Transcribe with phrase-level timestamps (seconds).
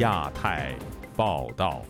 [0.00, 0.74] 亚太
[1.14, 1.82] 报道。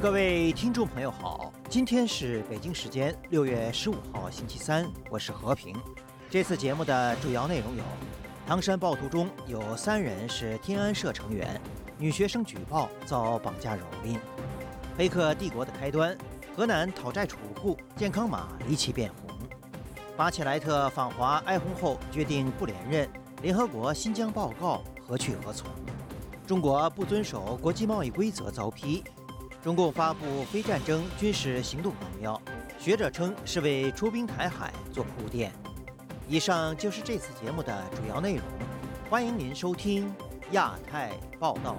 [0.00, 5.74] 各位听众朋友好，今天是北京时间六月十五号星期三，我是和平。
[6.30, 7.82] 这次节目的主要内容有：
[8.46, 11.60] 唐山暴徒中有三人是天安社成员，
[11.98, 14.16] 女学生举报遭绑架蹂躏；
[14.96, 16.16] 黑客帝国的开端，
[16.56, 19.34] 河南讨债储户健康码离奇变红；
[20.16, 23.08] 巴切莱特访华哀轰后决定不连任，
[23.42, 25.68] 联合国新疆报告何去何从？
[26.50, 29.04] 中国不遵守国际贸易规则遭批。
[29.62, 32.42] 中共发布非战争军事行动纲要，
[32.76, 35.52] 学者称是为出兵台海做铺垫。
[36.26, 38.44] 以上就是这次节目的主要内容，
[39.08, 40.12] 欢迎您收听
[40.50, 41.76] 亚太报道。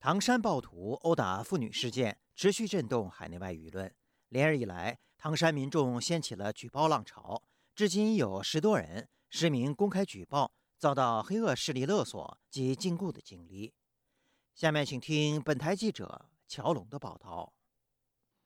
[0.00, 3.92] 唐山暴徒殴打妇女事件持续震动海内外舆论，
[4.30, 7.42] 连日以来，唐山民众掀起了举报浪潮，
[7.74, 10.52] 至今有十多人实名公开举报。
[10.76, 13.72] 遭到黑恶势力勒索及禁锢的经历。
[14.54, 17.54] 下面请听本台记者乔龙的报道：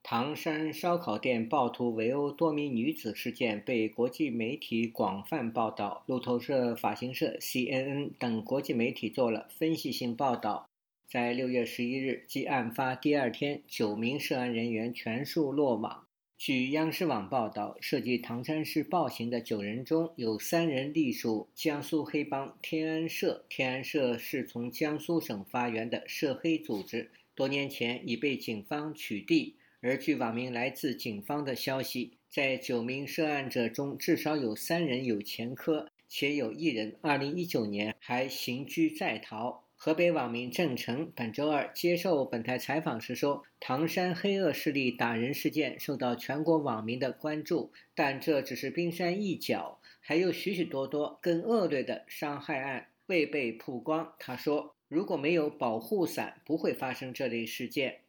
[0.04, 10.70] 唐山烧烤店暴徒围殴多名女子事件被国际媒体广泛报道，路透社、法新社、CNN 等国际媒体做了分析性报道。
[11.08, 16.06] 在六月十一日，即案发第二天，九名涉案人员全数落网。
[16.38, 23.44] 据央视网报道，涉及唐山市暴行的九人中有三人隶属江苏黑帮天安社。
[23.48, 29.54] 天安社是从江苏省发源的涉黑组织，多年前已被警方取缔。
[29.80, 39.64] 而据网民来自警方的消息，在九名涉案者中，至少有三人有前科，且有一人2019年还刑拘在逃。
[39.80, 58.00] 河北网民郑成本周二接受本台采访时说：“唐山黑恶势力打人事件受到全国网民的关注，但这只是冰山一角，还有许许多多更恶劣的伤害案未被曝光。”他说：“如果没有保护伞，不会发生这类事件。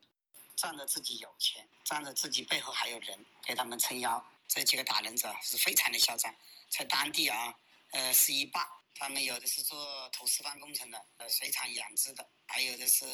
[0.55, 3.15] 仗着自己有钱，仗着自己背后还有人
[3.45, 6.33] 给他们撑腰，这几个打人者是非常的嚣张，
[6.67, 7.53] 在当地啊，
[7.91, 8.67] 呃，是一霸。”
[8.99, 9.79] 他们有的是做
[10.11, 13.05] 土石方工程的，呃，水产养殖的，还有的是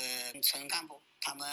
[0.41, 1.47] 村干部，他们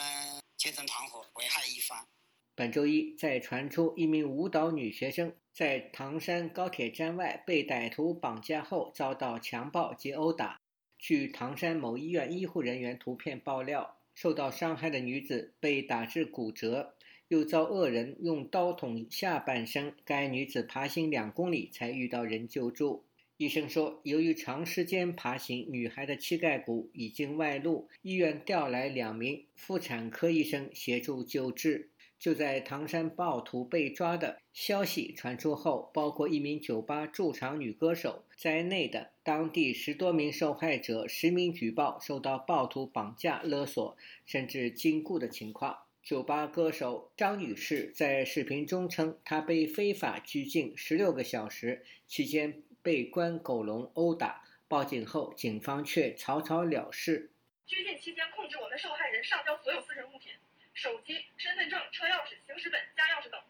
[0.57, 2.07] 结成团伙危害一方。
[2.55, 10.59] 本周一，在传出一名舞蹈女学生在唐山高铁站外被歹徒绑架后遭到强暴及殴打。
[10.97, 16.95] 据唐山某医院医护人员图片爆料，受到伤害的女子被打至骨折，
[17.27, 19.95] 又遭恶人用刀捅下半身。
[20.03, 23.05] 该女子爬行两公里才遇到人救助。
[23.37, 31.89] 医生说，由于长时间爬行，女孩的膝盖骨已经外露，医院调来两名妇产科医生协助救治。
[32.19, 45.75] 就在唐山暴徒被抓的消息传出后，包括一名酒吧驻场女歌手在内的当地十多名受害者实名举报受到暴徒绑架、勒索，甚至禁锢的情况。
[46.01, 52.62] 酒吧歌手张女士在视频中称，她被非法拘禁十六个小时，期间。
[52.83, 57.31] 被关狗笼殴打，报警后警方却草草了事。
[57.65, 60.33] 拘禁期间控制我们受害人上交所有私人物品，
[60.73, 63.41] 手机、身份证、车钥匙、行驶本、家钥匙等，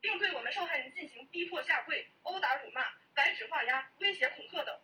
[0.00, 2.82] 并对我们受害人进行逼迫下跪、殴打、辱骂、
[3.14, 4.76] 白纸画押、威胁恐吓等。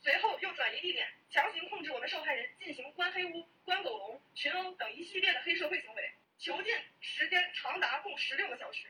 [0.00, 8.86] 随后又转移地点，强行控制我们受害人进行关黑屋、关狗笼、群殴等一系列的黑社会行为，囚禁时间长达共十六个小时。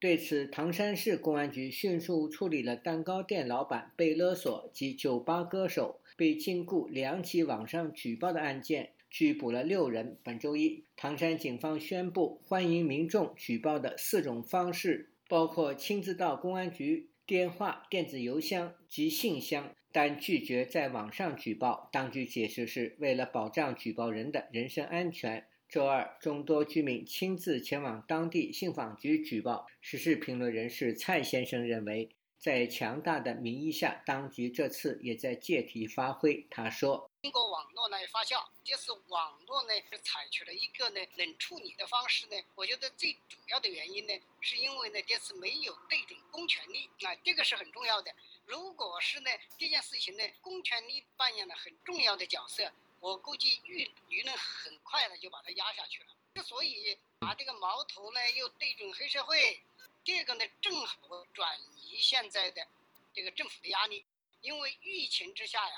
[0.00, 10.16] 对此，唐山市公安局迅速处理了蛋糕店老板被勒索及酒吧歌手被禁锢两起网上举报的案件，拘捕了六人。
[10.22, 21.88] 本周一，唐山警方宣布，欢迎民众举报的四种方式，包括亲自到公安局、电话、电子邮箱及信箱，但拒绝在网上举报。
[21.92, 25.44] 当局解释是为了保障举报人的人身安全。
[25.68, 29.66] 周二，众多居民亲自前往当地信访局举报。
[29.82, 36.46] 时事评论人士蔡先生认为，在强大的民意下，当局这次也在借题发挥。
[36.48, 42.36] 他说：“通过网络来发酵，就是网络呢是采取了一个呢冷处理的方式呢。
[42.54, 48.10] 我觉得最主要的原因呢，是因为呢这次没有对准公权力啊，这个是很重要的。
[48.46, 56.06] 如果是呢这件事情呢，公权力扮演了很重要的角色。”我估计舆舆论很快的就把它压下去了。
[56.34, 59.60] 之所以把这个矛头呢又对准黑社会，
[60.04, 60.96] 这个呢正好
[61.32, 62.66] 转移现在的
[63.12, 64.04] 这个政府的压力。
[64.40, 65.74] 因为疫情之下呀，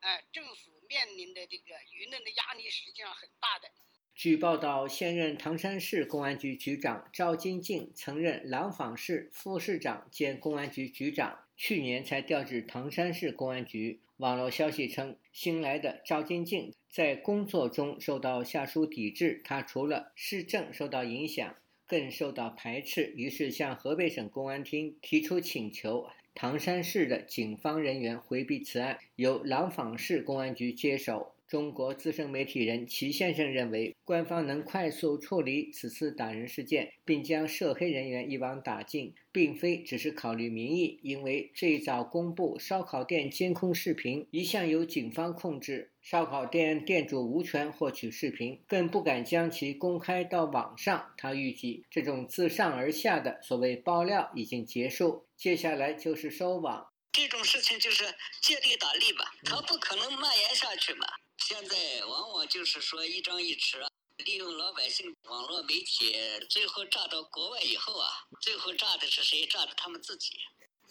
[0.00, 3.70] 哎，政府面临的这个舆论的压力实际上很大的。
[4.16, 14.00] 据报道，现任唐山市公安局局长赵金静曾任廊坊市副市长兼公安局局长，去年才调至唐山市公安局。
[14.20, 21.56] 网络消息称，新来的赵金静在工作中受到下属抵制，她除了市政受到影响，
[21.86, 26.06] 更受到排斥，于是向河北省公安厅提出请求。
[26.34, 31.32] 唐山市的警方人员回避此案，由廊坊市公安局接手。
[31.50, 51.12] 中国资深媒体人齐先生认为，官方能快速处理此次打人事件，并将涉黑人员一网打尽，并非只是考虑民意，因为最早公布烧烤店监控视频一向由警方控制，烧烤店店主无权获取视频，更不敢将其公开到网上。
[51.16, 56.86] 他预计，这种自上而下的所谓爆料已经结束，接下来就是收网。
[57.10, 58.04] 这种事情就是
[58.40, 61.04] 借力打力吧，它不可能蔓延下去嘛。
[61.40, 63.84] 现在往往就是说一张一弛，
[64.18, 66.14] 利用老百姓网络媒体，
[66.48, 68.08] 最后炸到国外以后啊，
[68.40, 69.46] 最后炸的是谁？
[69.46, 70.34] 炸的他们自己。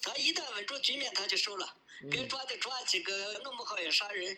[0.01, 1.75] 他一旦稳住局面，他就收了，
[2.11, 4.37] 该抓的抓几个，弄不好也杀人。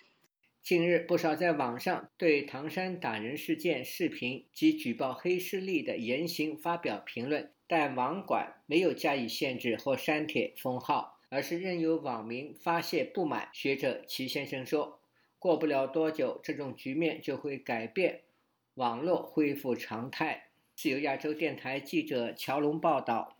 [0.61, 13.49] 近日，不少在网上对唐山打人事件视频及举报黑势力的言行发表评论，但网管没有加以限制或删帖封号，而是任由网民发泄不满。
[13.53, 15.00] 学者齐先生说。
[15.41, 18.21] 过不了多久，这种局面就会改变，
[18.75, 20.51] 网络恢复常态。
[20.75, 23.39] 自由亚洲电台记者乔龙报道。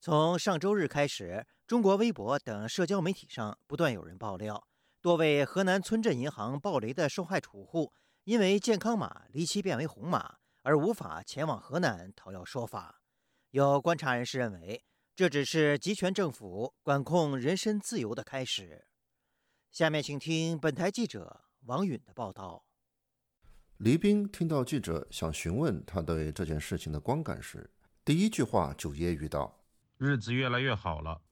[0.00, 4.68] 从上周日开始，中国微博等社交媒体上不断有人爆料，
[5.00, 7.92] 多位河南村镇银行暴雷的受害储户，
[8.22, 13.02] 因为健康码离奇变为红码，而无法前往河南讨要说法。
[13.50, 14.84] 有观察人士认为，
[15.16, 18.86] 这只是集权政府管控人身自由的开始。
[19.70, 22.64] 下面请听本台记者王允的报道。
[23.76, 27.70] 黎兵听到记者想询问他对这件事情的观感时，
[28.04, 29.60] 第一句话就揶揄道
[29.96, 31.22] ：“日子越来越好了。”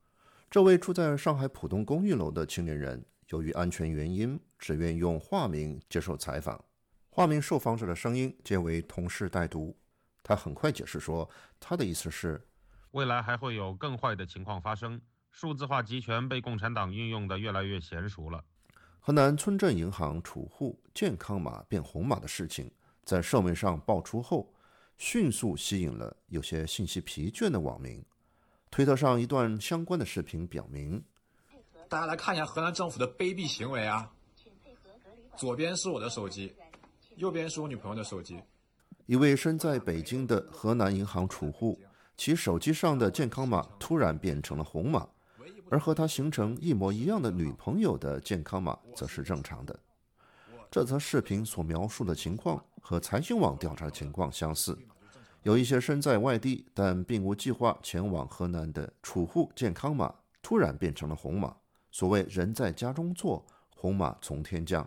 [0.49, 6.65] 这位住在上海浦东公寓楼的青年人，由于安全原因，只愿用化名接受采访。
[7.11, 9.77] 化名受访者的声音皆为同事代读。
[10.23, 12.47] 他很快解释说：“他的意思是，
[12.93, 15.03] 未来还会有更坏的情况发生。”
[15.41, 18.43] 数字化集权被共产党运用的越来越娴熟了。
[18.99, 22.69] 河南村镇银行储户健康码变红码的事情，
[23.05, 24.53] 在社媒上爆出后，
[24.97, 28.05] 迅速吸引了有些信息疲倦的网民。
[28.69, 31.01] 推特上一段相关的视频表明：
[31.89, 34.11] 大家来看一下河南政府的卑鄙行为啊！
[35.37, 36.53] 左边是我的手机，
[37.15, 38.43] 右边是我女朋友的手机。
[39.07, 41.81] 一位身在北京的河南银行储户，
[42.17, 45.09] 其手机上的健康码突然变成了红码。
[45.71, 49.79] 而和他形成一模一样的女朋友的健康码则是正常的。
[50.71, 54.79] 这则视频所描述的情况和财新网调查情况相似，
[55.43, 61.57] 有一些身在外地但并无计划前往河南的储户健康码突然变成了红码。
[61.91, 64.87] 所谓“人在家中坐，红码从天降”。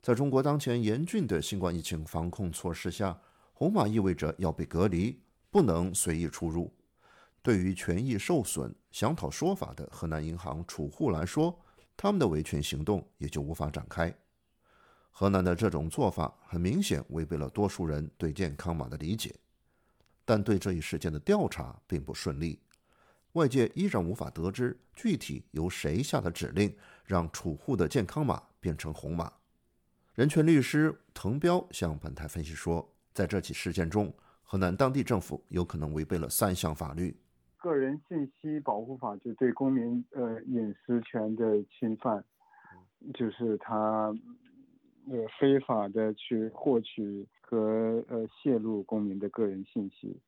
[0.00, 3.16] 在中国当前严峻的新冠疫情防控措施下，
[3.52, 5.20] 红码意味着要被隔离，
[5.50, 6.72] 不能随意出入。
[7.42, 11.58] 对于权益受损、想讨说法的河南银行储户来说，
[11.96, 14.14] 他们的维权行动也就无法展开。
[15.10, 19.34] 河南的这种做法很明显违背了多数人对健康码的理解，
[20.24, 22.60] 但对这一事件的调查并不顺利，
[23.32, 26.74] 外界依然无法得知具体由谁下的指令
[27.04, 29.30] 让储户的健康码变成红码。
[30.14, 37.16] 人权律师滕彪向本台分析说，在这起事件中，河南当地政府有可能违背了三项法律。
[37.62, 42.24] 个人信息保护法就对公民呃隐私权的侵犯，
[43.14, 44.12] 就是他
[45.08, 50.20] 呃非法的去获取和呃泄露公民的个人信息，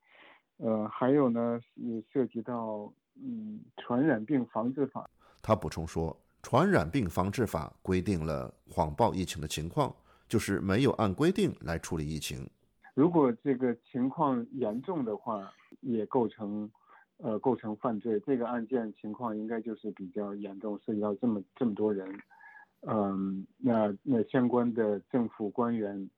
[0.58, 5.10] 呃还有呢也涉及到嗯传染病防治法。
[5.42, 9.92] 他补充说，传染病防治法规定了谎报疫情的情况，
[10.28, 12.48] 就是没有按规定来处理疫情。
[12.94, 16.70] 如果这个情况严重的话，也构成。
[17.18, 22.06] 呃，构成犯罪这个案件情况应该就是比较严重，涉及到这么这么多人，
[22.80, 26.10] 嗯，那那相关的政府官员，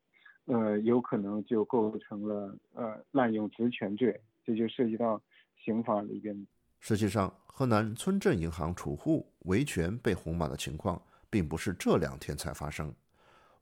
[0.46, 5.20] 呃，有可能就构成了呃滥用职权罪，这就涉及到
[5.62, 6.46] 刑法里边。
[6.80, 12.92] 实际上，河南村镇银行储户维权被红码的情况，并不是这两天才发生。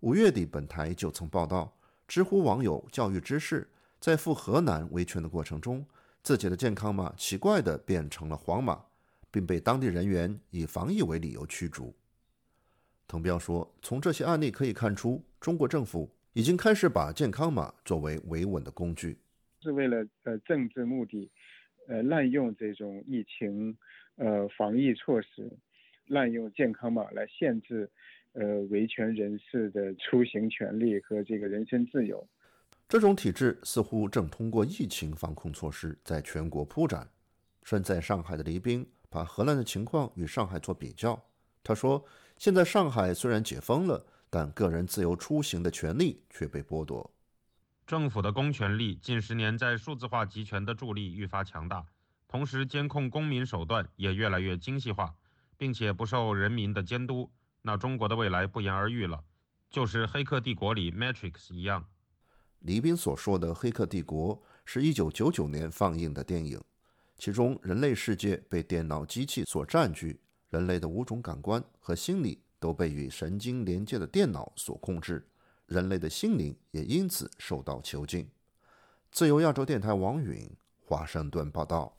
[0.01, 1.73] 五月底，本台就曾报道，
[2.07, 5.85] 知乎网友教育知识在赴河南维权的过程中。
[6.25, 8.83] 自己的健康码奇怪地变成了黄码，
[9.31, 11.95] 并被当地人员以防疫为理由驱逐。
[13.07, 19.19] 滕彪说：“从这些案例可以看出，中国政府已经开始把健康码作为维稳的工具，
[19.61, 21.31] 是为了呃政治目的，
[21.89, 23.77] 呃滥用这种疫情
[24.17, 25.53] 呃防疫措施，
[26.07, 27.91] 滥用健康码来限制
[28.33, 32.27] 呃维权人士的出行权利和这个人身自由。
[32.95, 37.11] 这种体制似乎正通过疫情防控措施在全国铺展。
[37.65, 41.21] 身在上海的黎兵把荷兰的情况与上海做比较，
[41.65, 42.05] 他说
[42.39, 47.13] ：“现在上海虽然解封了。”但个人自由出行的权利却被剥夺。
[47.85, 51.85] 政府的公权力近十年在数字化集权的助力愈发强大，
[52.29, 55.13] 同时监控公民手段也越来越精细化，
[55.57, 57.29] 并且不受人民的监督。
[57.63, 59.25] 那中国的未来不言而喻了，
[59.69, 61.85] 就是《黑客帝国》里 Matrix 一样。
[62.65, 66.61] 李斌所说的《黑客帝国》是一九九九年放映的电影，
[67.17, 72.41] 其中人类世界被电脑机器所占据，人类的五种感官和心理。
[72.61, 75.29] 都被与神经连接的电脑所控制，
[75.67, 78.27] 人类的心灵也因此受到囚禁。
[79.13, 81.99] 自由亚洲电台王允华盛顿报道。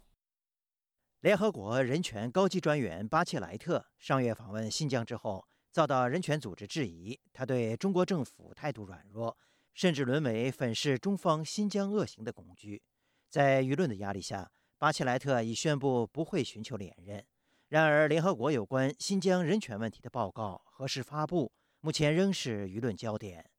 [1.19, 9.37] 联合国人权高级专员巴切莱特上月访问新疆之后，遭到人权组织质疑，他对中国政府态度软弱，
[9.75, 12.81] 甚至沦为粉饰中方新疆恶行的工具。
[13.29, 17.23] 在舆论的压力下，巴切莱特已宣布不会寻求连任。
[17.67, 21.51] 然而，联合国有关新疆人权问题的报告何时发布，
[21.81, 23.49] 目前仍是舆论焦点。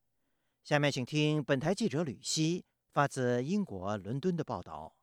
[0.65, 4.95] 下面请听本台记者吕希发自英国伦敦的报道：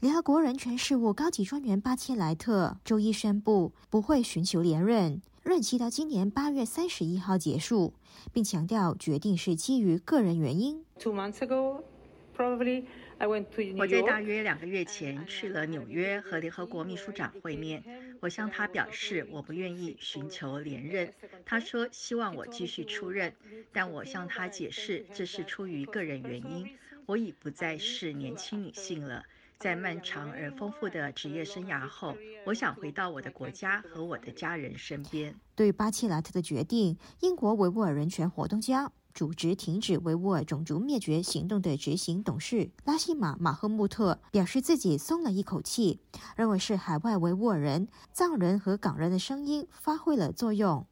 [0.00, 7.92] 联合国人权事务高级专员巴切莱特周一宣布不会寻求连任，任期到今年八月三十一号结束，
[8.32, 10.84] 并强调决定是基于个人原因。
[10.98, 11.82] Two months ago,
[12.36, 12.84] probably.
[13.76, 17.80] 我在大约两个月前去了纽约和联合国秘书长会面，
[18.20, 21.12] 我向他表示我不愿意寻求连任。
[21.46, 23.32] 他说希望我继续出任，
[23.72, 26.68] 但我向他解释这是出于个人原因。
[27.06, 29.24] 我已不再是年轻女性了，
[29.62, 35.32] 在漫长而丰富的职业生涯后，我想回到我的国家和我的家人身边。
[35.54, 38.90] 对巴切莱特的决定，英国维吾尔人权活动家。
[39.14, 46.00] 组织停止维吾尔种族灭绝行动的执行董事拉希马·马赫穆特表示自己松了一口气，
[46.34, 50.84] 认为是海外维吾尔人、藏人和港人的声音发挥了作用。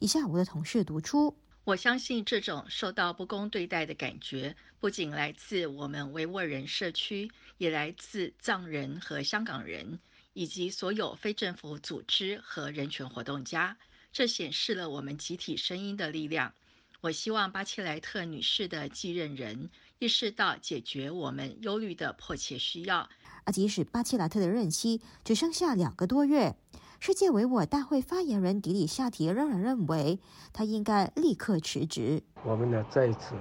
[0.00, 1.34] 以下我的同事读出：
[1.68, 9.98] 我相信这种受到不公对待的感觉，不仅来自我们维吾尔人社区，也来自藏人和香港人，
[10.32, 13.76] 以及所有非政府组织和人权活动家。
[14.14, 16.54] 这显示了我们集体声音的力量。
[17.02, 23.06] 我希望巴切莱特女士的继任人意识到解决我们忧虑的迫切需要。
[23.44, 26.56] 而即使巴切莱特的任期只剩下两个多月，
[27.00, 30.18] 世界维吾尔大会发言人迪里夏提仍然认为
[30.52, 32.22] 他应该立刻辞职。
[32.44, 33.34] 我们呢再一次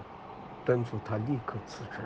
[0.63, 1.97] 敦促他立刻辞职。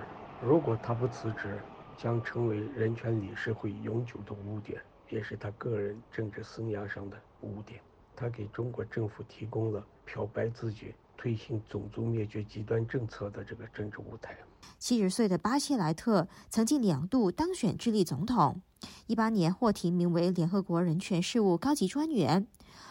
[0.41, 1.59] 如果他不辞职，
[1.97, 7.81] 将成为人权理事会永久的污点，也是他个人政治生涯上的污点。
[8.15, 10.93] 他给中国政府提供了漂白自己。
[11.17, 14.35] 推行种族灭绝极端政策的这个政治舞台。
[14.79, 18.61] 七十岁的巴切莱特曾经两度当选智利总统，
[19.07, 22.47] 一八年获提名为联合国人权事务高级专员。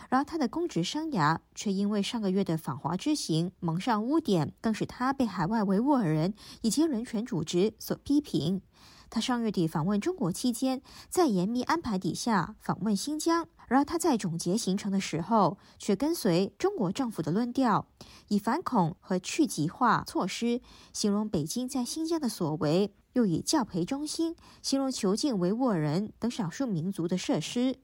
[0.09, 8.61] 然而，他的公职生涯却因为上个月的访华之行蒙上污点，更使他被海外维吾尔人以及人权组织所批评。
[9.09, 13.47] 他上月底访问中国期间，在严密安排底下访问新疆。
[13.71, 17.87] 然而他在总结行程的时候，却跟随中国政府的论调，
[18.27, 20.61] 以反恐和去极化措施
[20.93, 27.77] 形容北京在新疆的所为，又以教培中心形容囚禁维吾尔人等少数民族的设施。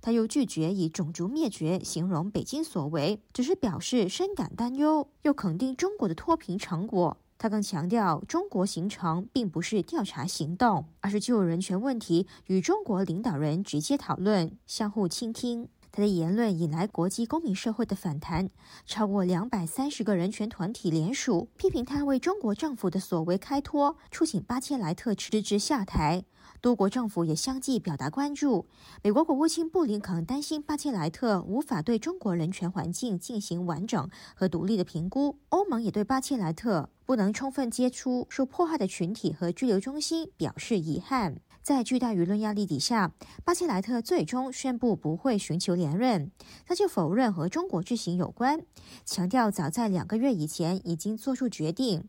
[0.00, 7.18] 他又拒绝以种族灭绝形容北京所为，只是表示深感担忧，又肯定中国的脱贫成果。
[7.38, 15.68] 他更强调，中国行程并不是调查行动，而是就人权问题与中国领导人直接讨论、相互倾听。
[15.96, 18.50] 他的言论引来国际公民社会的反弹，
[18.84, 26.22] 超过两百三十个人权团体联署批评他为中国政府的所为开脱，促请巴切莱特辞职下台。
[26.60, 28.66] 多国政府也相继表达关注。
[29.02, 35.38] 美国国务卿布林肯担心巴切莱特无法对中国人权环境进行完整和独立的评估。
[35.48, 41.40] 欧盟也对巴切莱特不能充分接触受迫害的群体和拘留中心表示遗憾。
[41.66, 43.12] 在巨大舆论压力底下，
[43.44, 46.30] 巴切莱特最终宣布不会寻求连任。
[46.64, 48.64] 他就否认和中国之行有关，
[49.04, 52.04] 强调早在两个月以前已经做出决定。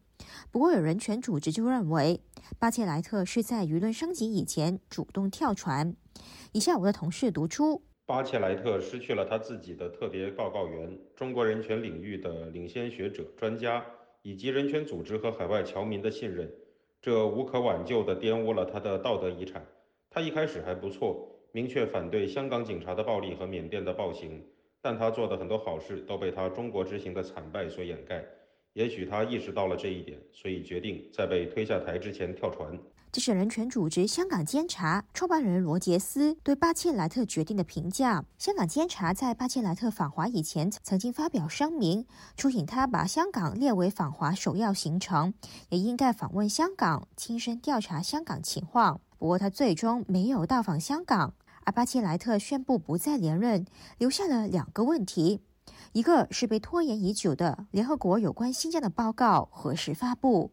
[0.52, 2.22] 不过，有人权组织就认为，
[2.60, 5.96] 巴切莱特是在舆论升级以前主动跳船。
[6.52, 13.84] 以下我的同事读出：巴切莱特失去了他自己的特别报告员、中国人权领域的领先学者、专家，
[14.22, 16.48] 以及人权组织和海外侨民的信任，
[17.08, 19.66] 这无可挽救地玷污了他的道德遗产。
[20.10, 24.46] 他一开始还不错，明确反对香港警察的暴力和缅甸的暴行，
[24.82, 28.26] 但他做的很多好事都被他中国之行的惨败所掩盖。
[28.74, 32.78] 也许他意识到了这一点，所以决定在被推下台之前跳船。
[33.12, 38.24] 这是人权组织香港监察创办人罗杰斯对巴切莱特决定的评价。
[38.38, 45.34] 香港监察在巴切莱特访华以前曾经发表声明，促请他把香港列为访华首要行程，
[45.70, 49.02] 也应该访问香港，亲身调查香港情况。
[49.18, 51.34] 不过他最终没有到访香港。
[51.64, 53.66] 而巴切莱特宣布不再连任，
[53.98, 55.42] 留下了两个问题。
[55.92, 60.52] 一个是被拖延已久的联合国有关新疆的报告何时发布，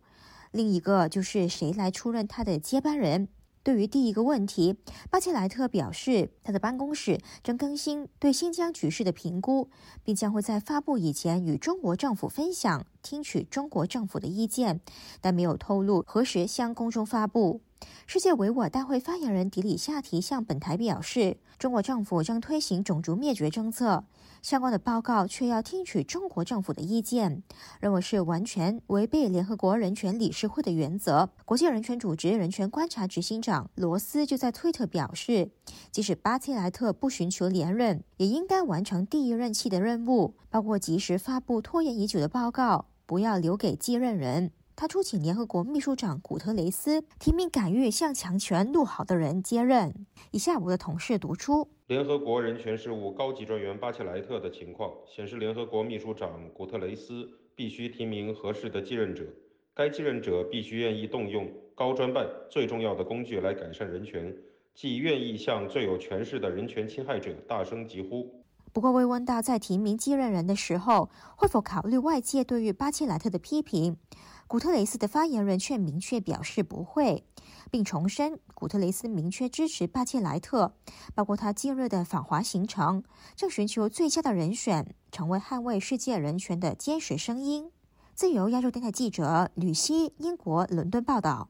[0.54, 3.26] 另一个就是谁来出任他的接班人。
[3.64, 4.76] 对于第一个问题，
[5.10, 9.68] 巴切莱特表示，他的办公室正更新对新疆局势的评估，
[10.04, 14.80] 并将会在发布以前与中国政府分享，听取中国政府的意见，
[15.20, 17.62] 但没有透露何时向公众发布。
[18.06, 24.04] 世界维吾尔大会发言人迪里夏提向本台表示，中国政府将推行种族灭绝政策。
[24.42, 27.42] 相关的报告却要听取中国政府的意见，
[27.80, 31.30] 认为是完全违背联合国人权理事会的原则。
[31.46, 35.50] 国际人权组织人权观察执行长罗斯就在推特表示，
[35.90, 44.52] 即使巴切莱特不寻求连任，也应该完成第一任期的任务，包括及时发布拖延已久的报告，不要留给继任人。
[44.76, 50.06] 他出请联合国秘书长古特雷斯提名敢于向强权怒吼的人接任。
[50.32, 59.24] 以下我的同事读出联合国人权事务高级专员巴切莱特的情况，显示联合国秘书长古特雷斯必须提名合适的继任者，
[59.72, 64.34] 该继任者必须愿意动用高专办最重要的工具来改善人权，
[64.74, 68.42] 即愿意向最有权势的人权侵害者大声疾呼。
[68.72, 73.96] 不过，未问到在提名继任人的时候会否考虑外界对于巴切莱特的批评。
[74.46, 77.24] 古特雷斯的发言人却明确表示不会，
[77.70, 80.74] 并重申古特雷斯明确支持巴切莱特，
[81.14, 83.02] 包括他近日的访华行程，
[83.34, 87.70] 正寻求最佳的人选，成为捍卫世界人权的坚实声音。
[88.14, 91.48] 自由亚洲电台记者吕希，英国伦敦报道。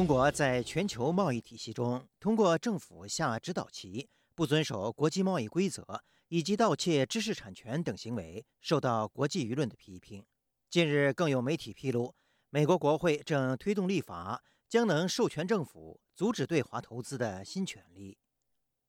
[0.00, 10.24] 中国在全球贸易体系中，通过政府下指导棋、不遵守国际贸易规则以及盗窃知识产权等行为，受到国际舆论的批评。
[10.70, 12.14] 近日，更有媒体披露，
[12.48, 18.16] 美国国会正推动立法，将能授权政府阻止对华投资的新权利。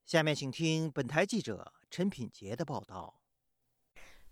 [0.06, 3.21] 下面请听本台记者陈品杰的报道。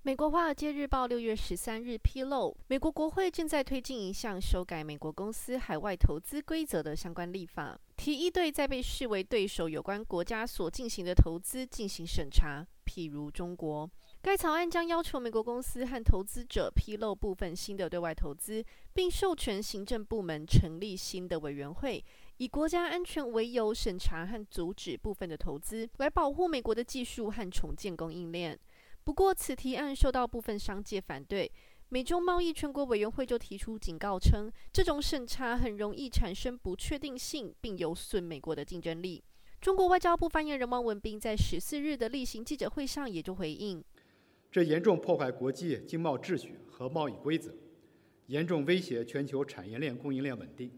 [0.02, 13.90] 美国《华尔街日报》六月十三日披露，美国国会正在推进一项修改美国公司海外投资规则的相关立法，提议对在被视为对手有关国家所进行的投资进行审查，譬如中国。
[14.22, 22.02] 该草案将要求美国公司和投资者披露部分新的对外投资，并授权行政部门成立新的委员会，
[22.38, 28.58] 以国家安全为由审查和阻止部分的投资，来保护美国的技术和重建供应链。
[29.10, 31.50] 不过，此提案受到部分商界反对。
[31.88, 39.20] 美中贸易全国委员会就提出警告称，这种审查很容易产生不确定性，并有损美国的竞争力。
[39.60, 43.82] 中国外交部发言人汪文斌在十四日的例行记者会上也就回应：
[44.48, 47.52] 这严重破坏国际经贸秩序和贸易规则，
[48.26, 50.70] 严重威胁全球产业链供应链稳定。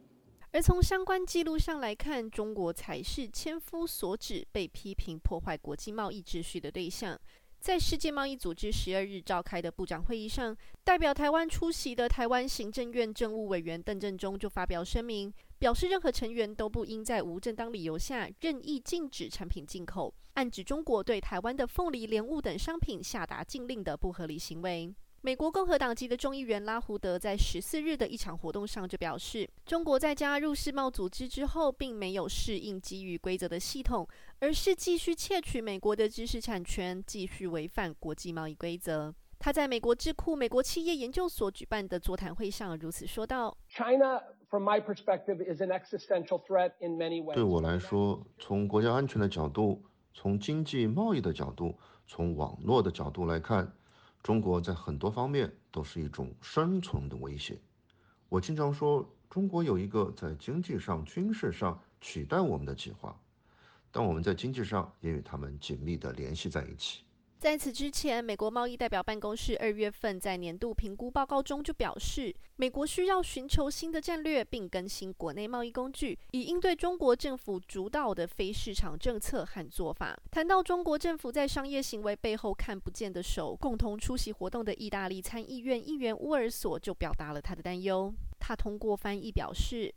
[0.52, 7.18] 而从相关记录上来看，中国才是千夫所指被批评破坏国际贸易秩序的对象。
[7.62, 24.92] 在世界贸易组织十二日召开的部长会议上，代表台湾出席的台湾行政院政务委员邓振中就发表声明，表示任何成员都不应在无正当理由下任意禁止产品进口，暗指中国对台湾的凤梨、莲雾等商品下达禁令的不合理行为。
[25.24, 34.04] 美国共和党籍的众议员拉胡德在十四日的一场活动上就表示，中国在加入世贸组织之后，并没有适应基于规则的系统，
[34.40, 39.14] 而是继续窃取美国的知识产权，继续违反国际贸易规则。
[39.38, 47.34] 他在美国智库美国企业研究所举办的座谈会上如此说道：“China, from my perspective, is an existential threat in many ways。
[47.34, 53.72] 对我来说，从国家安全的角度，从经济贸易的角度，从网络的角度来看。”
[54.22, 57.58] 中国在很多方面都是一种生存的威胁。
[58.28, 63.18] 我经常说，中国有一个在经济上、军事上取代我们的计划，
[63.90, 67.02] 但我们在经济上也与他们紧密地联系在一起。
[67.42, 80.16] 在此之前，美国贸易代表办公室二月份在年度评估报告中就表示，美国需要寻求新的战略，并更新国内贸易工具，以应对中国政府主导的非市场政策和做法。
[80.30, 88.14] 谈到中国政府在商业行为背后看不见的手，共同出席活动的意大利参议院议员乌尔索就表达了他的担忧。
[88.38, 89.92] 他通过翻译表示：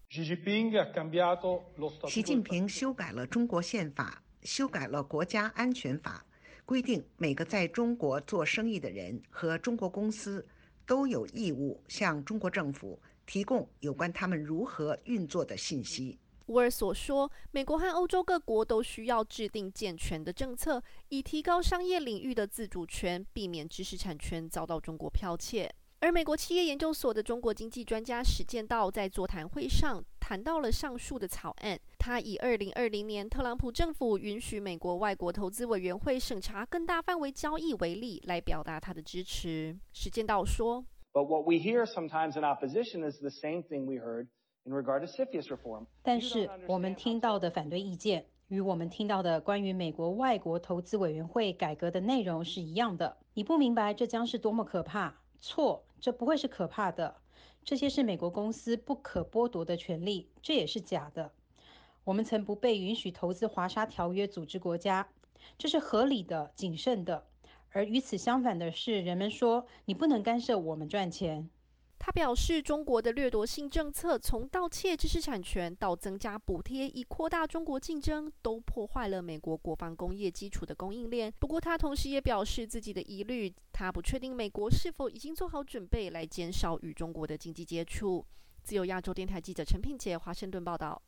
[2.07, 6.25] 习近平修改了中国宪法，修改了国家安全法。
[6.65, 10.43] 规定每个在中国做生意的人和中国公司
[10.85, 16.17] 都有义务向中国政府提供有关他们如何运作的信息。
[16.47, 25.73] 沃尔所说，美国和欧洲各国都需要制定健全的政策，以提高商业领域的自主权，避免知识产权遭到中国剽窃。
[26.05, 31.79] 而美国企业研究所的中国经济专家史建道在座谈会上谈到了上述的草案。
[31.97, 39.75] 他以二零二零年特朗普政府允许美国外国投资委员会审查更大范围交易为例，来表达他的支持。
[39.93, 44.27] 史建道说：“But what we hear sometimes in opposition is the same thing we heard
[44.65, 53.17] in regard to CFIUS reform。”但是我们听到的反对意见与我们听到的关于美国外国投资委员会改革的内容是一样的。
[53.33, 55.11] 你不明白这将是多么可怕？
[55.39, 55.83] 错。
[55.99, 57.15] 这不会是可怕的，
[57.63, 61.31] 这些是美国公司不可剥夺的权利，这也是假的。
[62.03, 65.07] 我们曾不被允许投资华沙条约组织国家，
[65.57, 67.25] 这是合理的、谨慎的。
[67.71, 71.49] 而与此相反的是，人们说你不能干涉我们赚钱。
[72.05, 81.33] 他表示，中国的掠夺性政策，从盗窃知识产权到增加补贴以扩大中国竞争，都破坏了美国国防工业基础的供应链。
[81.39, 88.23] 不过，他同时也表示自己的疑虑，他不确定美国是否已经做好准备来减少与中国的经济接触。
[88.61, 91.01] 自由亚洲电台记者陈品杰华盛顿报道。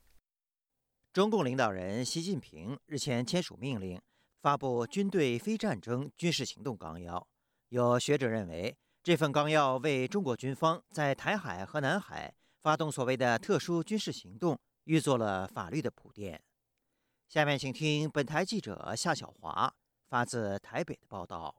[1.13, 4.01] 中共领导人习近平日前签署命令，
[4.41, 7.27] 发布军队非战争军事行动纲要。
[7.69, 8.75] 有学者认为。
[9.07, 16.43] 这份纲要为中国军方在台海和南海发动所谓的特殊军事行动预做了法律的铺垫。
[17.29, 19.73] 下面请听本台记者夏小华
[20.09, 21.55] 发自台北的报道。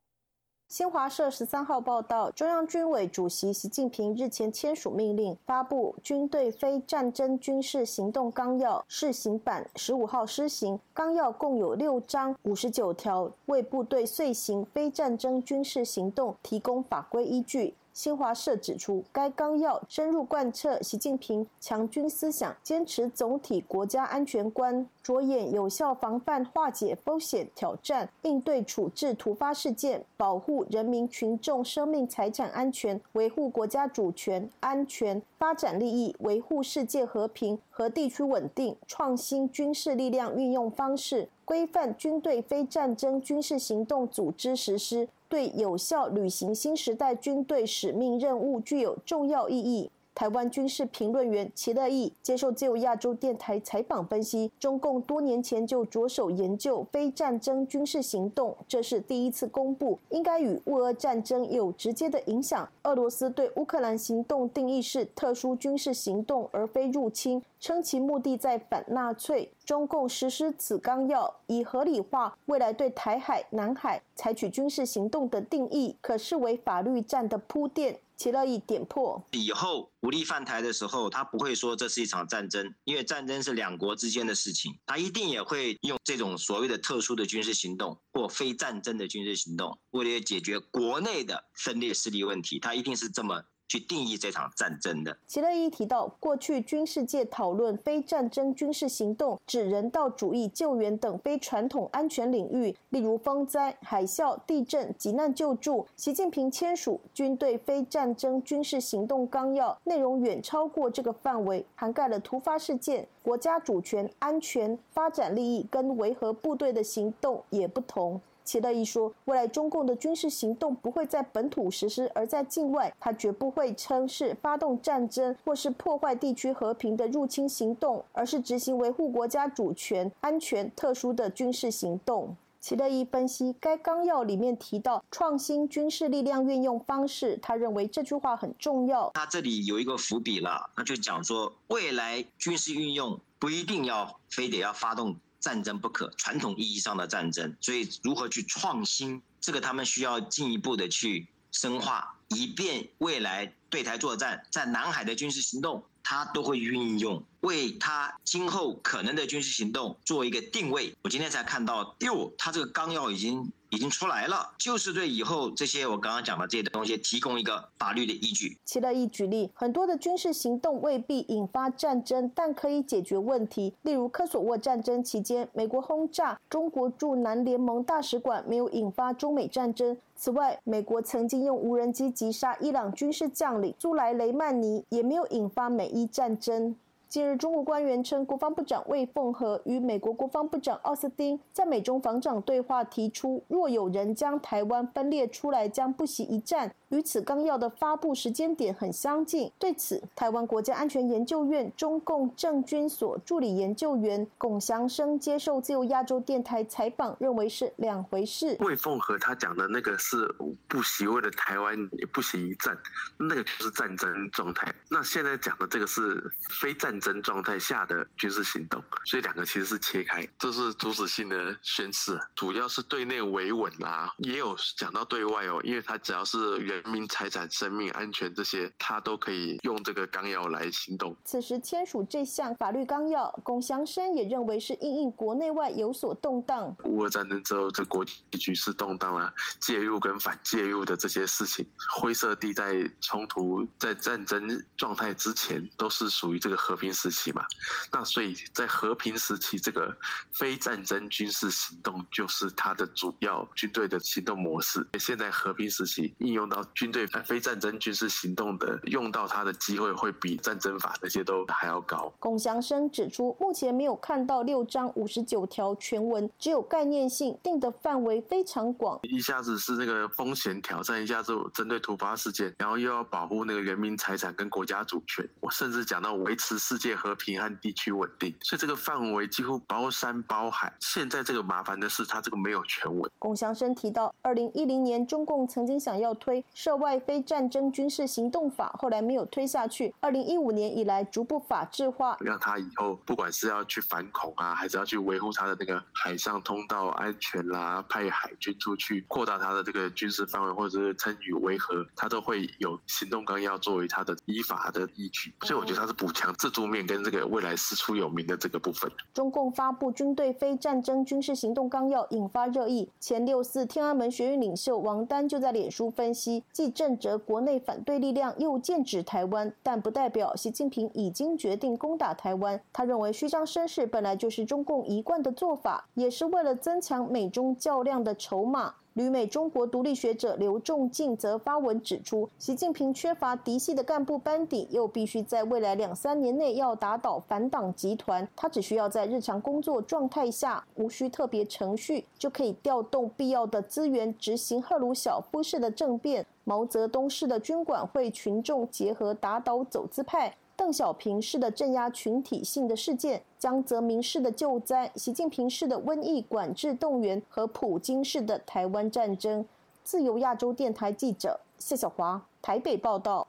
[0.68, 10.78] 新华社十三号报道，中央军委主席习近平日前签署命令，发布《军队非战争军事行动纲要（试行版）》，十五号施行。
[10.92, 17.72] 纲要共有六章五十九条，为部队遂行非战争军事行动提供法规依据。
[17.98, 45.08] 新华社指出，该纲要深入贯彻习近平强军思想，坚持总体国家安全观，着眼有效防范、化解风险挑战，应对处置突发事件，保护人民群众生命财产安全，维护国家主权、安全、发展利益，维护世界和平和地区稳定，创新军事力量运用方式，规范军队非战争军事行动组织实施。
[45.28, 49.90] 对有效履行新时代军队使命任务具有重要意义。
[50.18, 62.68] 台湾军事评论员齐乐义接受自由亚洲电台采访分析，中共多年前就着手研究非战争军事行动，这是第一次公布，应该与乌俄战争有直接的影响。
[62.82, 69.48] 俄罗斯对乌克兰行动定义是特殊军事行动，而非入侵，称其目的在反纳粹。
[69.64, 78.00] 中共实施此纲要，以合理化未来对台海、南海采取军事行动的定义，可视为法律战的铺垫。
[78.18, 93.40] 其乐意点破，以后武力犯台的时候，他不会说这是一场战争，因为战争是两国之间的事情，他一定也会用这种所谓的特殊的军事行动或非战争的军事行动，为了解决国内的分裂势力问题，他一定是这么。
[93.68, 95.16] 去定义这场战争的。
[95.26, 105.86] 齐乐一提到，过去军事界讨论非战争军事行动指人道主义救援等非传统安全领域，例如风灾、海啸、地震、急难救助。
[105.96, 118.20] 习近平签署军队非战争军事行动纲要，内容远超过这个范围，涵盖了突发事件、国家主权、安全、发展利益跟维和部队的行动也不同。
[118.48, 132.34] 齐乐一说，未来中共的军事行动不会在本土实施，而在境外，他绝不会称是发动战争或是破坏地区和平的入侵行动，而是执行维护国家主权、安全特殊的军事行动。
[132.58, 139.10] 齐乐一分析，该纲要里面提到创新军事力量运用方式，他认为这句话很重要。
[139.12, 157.22] 他这里有一个伏笔了，那就讲说未来军事运用不一定要非得要发动战争不可，传统意义上的战争，所以如何去创新，这个他们需要进一步的去深化，以便未来对台作战，在南海的军事行动，他都会运用。
[157.40, 160.92] 为他今后可能的军事行动做一个定位。
[161.02, 168.56] 我今天才看到，哟，他这个纲要已经已经出来了，就是对以后这些我刚刚讲的这些东西提供一个法律的依据。
[168.64, 173.74] 齐乐意举例，很多的军事行动未必引发战争，但可以解决问题。
[173.82, 179.96] 例如科索沃战争期间，美国轰炸中国驻南联盟大使馆，没有引发中美战争。
[180.16, 186.74] 此外，美国曾经用无人机击杀伊朗军事将领苏莱雷曼尼，也没有引发美伊战争。
[187.08, 196.70] 近日，中国官员称，国防部长魏凤和与美国国防部长奥斯汀在美中防长对话提出，若有人将台湾分裂出来，将不惜一战。
[196.90, 199.50] 与此纲要的发布时间点很相近。
[199.58, 208.56] 对此，台湾国家安全研究院中共政军所助理研究员龚祥生接受自由亚洲电台采访，认为是两回事。
[208.60, 210.34] 魏凤和他讲的那个是
[210.66, 212.76] 不惜为了台湾不惜一战，
[213.18, 214.74] 那个就是战争状态。
[214.90, 216.22] 那现在讲的这个是
[216.60, 220.26] 非战争状态下的军事行动，所以两个其实是切开。
[220.38, 226.58] 这是主旨性的宣示，主要是对内维稳啊，也有讲到对外哦，因为他只要是。
[226.68, 231.16] 人民财产、生命安全这些，他都可以用这个纲要来行动。
[231.24, 236.76] 此时签署这项法律纲要，龚祥生也认为是因应国内外有所动荡。
[236.84, 241.64] 乌俄战争之后，这国际局势动荡了，介入跟反介入的这些事情，
[241.96, 247.44] 灰色地带冲突在战争状态之前都是属于这个和平时期嘛？
[247.92, 249.96] 那所以在和平时期，这个
[250.32, 254.86] 非战争军事行动就是它的主要军队的行动模式。
[254.98, 256.62] 现在和平时期应用到。
[256.74, 262.12] 军队非战争军事行动的用到它的机会会比战争法那些都还要高。
[262.20, 269.00] 龚祥生指出，目前没有看到六章五十九条全文，只有概念性，定的范围非常广。
[269.02, 280.72] 一下子是那个风险挑战，一下子针对突发事件，然后又要保护那个人民财产跟国家主权，我甚至讲到维持世界和平和地区稳定，所以这个范围几乎包山包海。
[280.78, 283.10] 现在这个麻烦的是，它这个没有全文。
[283.18, 286.44] 龚祥生提到，二零一零年中共曾经想要推。
[286.54, 289.92] 涉外非战争军事行动法后来没有推下去。
[289.98, 305.34] 二零一五年以来逐步法制化，让他以后不管是要去反恐啊，还是要去维护他的那个海上通道安全啦，派海军出去扩大他的这个军事范围，或者是参与维和，他都会有行动纲要作为他的依法的依据。
[305.40, 308.90] 所以我觉得他是补强自助面跟这个未来师出有名的这个部分。
[309.14, 316.44] 中共发布军队非战争军事行动纲要引发热议，前六四天安门学运领袖王丹就在脸书分析。
[316.52, 322.60] 既正则国内反对力量又剑指台湾，但不代表习近平已经决定攻打台湾。
[322.72, 328.74] 他认为虚张声势本来就是中共一贯的做法，也是为了增强美中较量的筹码。
[328.98, 346.26] 旅美中国独立学者刘仲敬则发文指出，习近平缺乏嫡系的干部班底，又必须在未来两三年内要打倒反党集团，他只需要在日常工作状态下，无需特别程序，就可以调动必要的资源，执行赫鲁晓夫式的政变。
[346.42, 350.34] 毛泽东式的军管会群众结合打倒走资派。
[350.68, 359.42] 邓小平式的镇压群体性的事件，江泽民式的救灾，习近平式的瘟疫管制动员和普京式的台湾战争。
[359.82, 363.26] 自由亚洲电台记者谢小华台北报道。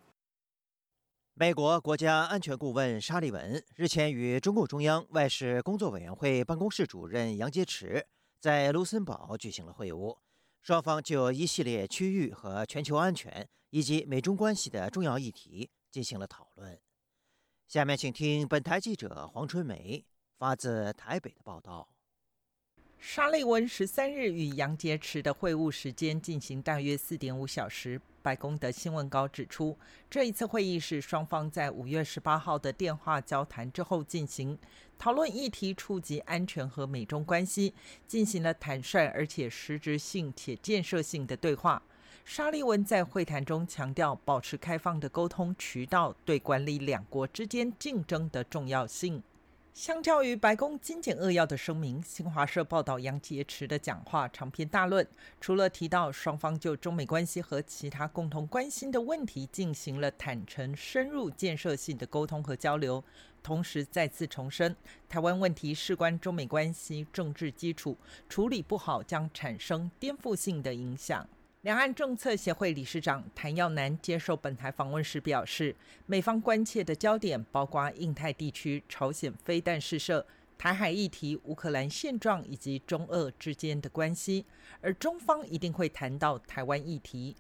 [1.34, 8.04] 美国国家安全顾问沙利文日前与中共中央外事工作委员会办公室主任杨洁篪
[8.41, 10.17] 在卢森堡举行了会晤，
[10.62, 16.78] 双方就一系列区域和全球安全以及美中关系的重要议题进行了讨论。
[17.69, 20.03] 下面请听本台记者黄春梅
[20.39, 21.88] 发自台北的报道。
[22.97, 28.01] 沙利文十三日与杨洁篪的会晤时间进行大约四点五小时。
[28.23, 29.77] 白宫的新闻稿指出，
[30.10, 34.58] 这一次会议是双方在五月十八号的电话交谈之后进行，
[34.97, 37.75] 讨论议题触及安全和美中关系，
[38.08, 41.84] 进行了坦率而且实质性且建设性的对话。
[42.25, 49.21] 沙利文在会谈中强调，保持开放的沟通渠道对管理两国之间竞争的重要性。
[49.73, 55.08] 相较于白宫精简扼要的声明，新华社报道杨洁篪的讲话长篇大论，
[55.39, 63.01] 除了提到双方就中美关系和其他共同关心的问题进行了坦诚、深入、建设性的沟通和交流，
[63.41, 64.75] 同时再次重申，
[65.08, 67.95] 台湾问题事关中美关系政治基础，
[68.27, 71.25] 处理不好将产生颠覆性的影响。
[71.63, 80.26] 两岸政策协会理事长谭耀南接受本台访问时表示，美方关切的焦点包括印太地区、朝鲜飞弹试射、
[80.58, 84.45] 台海议题、乌克兰现状以及中俄之间的关系，
[84.80, 87.36] 而中方一定会谈到台湾议题。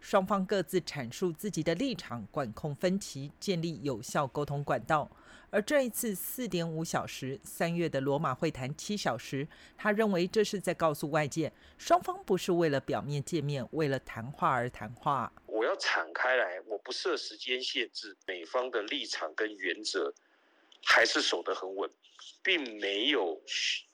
[0.00, 5.10] 双方各自阐述自己的立场，管控分歧，建立有效沟通管道。
[5.52, 15.32] 而这一次四点五小时，三月的罗马会谈七小时，他认为这是在告诉外界，双方不是为了表面见面，为了谈话而谈话。
[15.46, 20.14] 我要敞开来，我不设时间限制，美方的立场跟原则
[20.84, 21.90] 还是守得很稳，
[22.42, 23.40] 并没有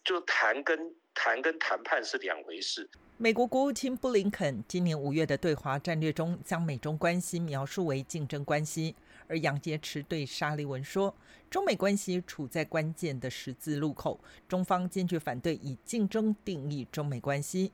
[0.05, 0.79] 就谈跟
[1.15, 2.89] 谈跟谈判是两回事。
[3.19, 8.95] 美国国务卿布林肯今年五月的对华战略中，将美中关系描述为竞争关系。
[9.29, 11.13] 而杨洁篪对沙利文说
[11.51, 17.73] ：“中美关系处在关键的十字路口，中方坚决反对以竞争定义中美关系。”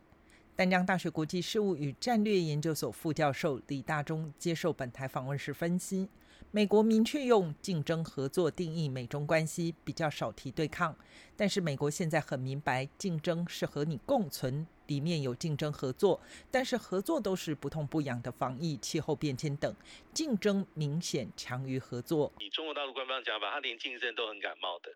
[0.56, 6.08] 丹江大学国际事务与战略研究所副教授李大中接受本台访问时分析
[6.54, 10.94] ：“美国明确用竞争合作定义美中关系，比较少提对抗。
[11.34, 19.74] 但是美国现在很明白，竞争是和你共存。”里面有竞争合作，但是合作都是不痛不痒的防疫、气候变迁等，
[20.12, 22.30] 竞争明显强于合作。
[22.40, 24.90] 以中国大陆官方讲法，他连竞争都很感冒的，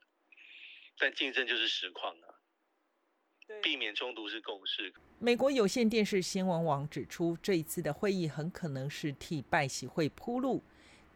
[0.99, 2.29] 但竞争就是实况啊，
[3.62, 4.92] 避免冲突是共识。
[5.19, 10.62] 美国有线电视新闻网指出，这一次的会议很可能是替拜习会铺路。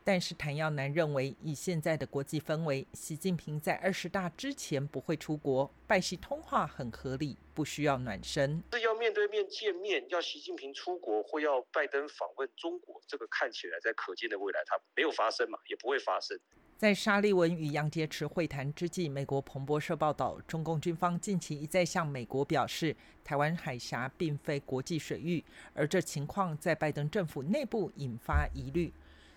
[0.02, 8.62] 但是谭耀南认为，以现在的国际氛围，习近平在二十大之前不会出国，拜习通话很合理，不需要暖身。
[8.72, 16.38] 是要面对面见面，要习近平出国或要拜登访问中国，这个看起来在可见的未来，它没有发生嘛，也不会发生。
[16.78, 28.90] 在沙利文与杨洁篪会谈之际，美国彭博社报道，中共军方近期一再向美国表示，台湾海峡并非国际水域，而这情况在拜登政府内部引发疑虑。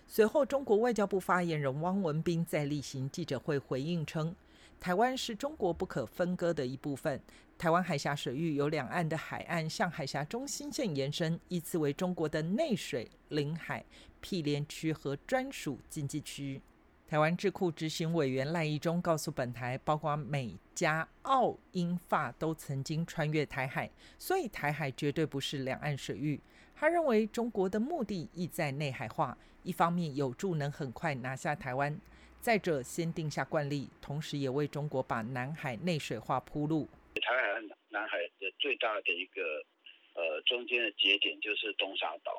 [0.06, 4.34] 随后，中国外交部发言人汪文斌在例行记者会回应称
[4.78, 7.20] ：“台湾是中国不可分割的一部分。
[7.58, 13.84] 台湾海峡水域由两岸的海岸向海峡中心线延伸，依次为中国的内水、领海、
[14.20, 16.60] 毗连区和专属经济区。”
[17.06, 26.40] 台湾智库执行委员赖义中告诉本台，包括美、加、澳、英、法都曾经穿越台海，所以台海绝对不是两岸水域。
[26.74, 29.36] 他认为中国的目的意在内海化。
[29.62, 31.98] 一方面有助能很快拿下台湾，
[32.38, 36.86] 再者先定下惯例，同时也为中国把南海内水化铺路。
[37.14, 39.64] 台海和南海的最大的一个
[40.12, 42.38] 呃中间的节点就是东沙岛，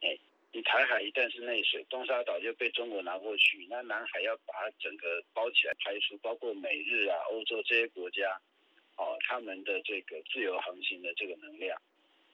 [0.00, 0.16] 哎，
[0.50, 8.40] 你台海一旦是内水，东沙岛就被中国拿过去，那南海要把它整个包起来，排除包括美日啊、欧洲这些国家，
[8.96, 11.78] 哦，他们的这个自由航行的这个能量。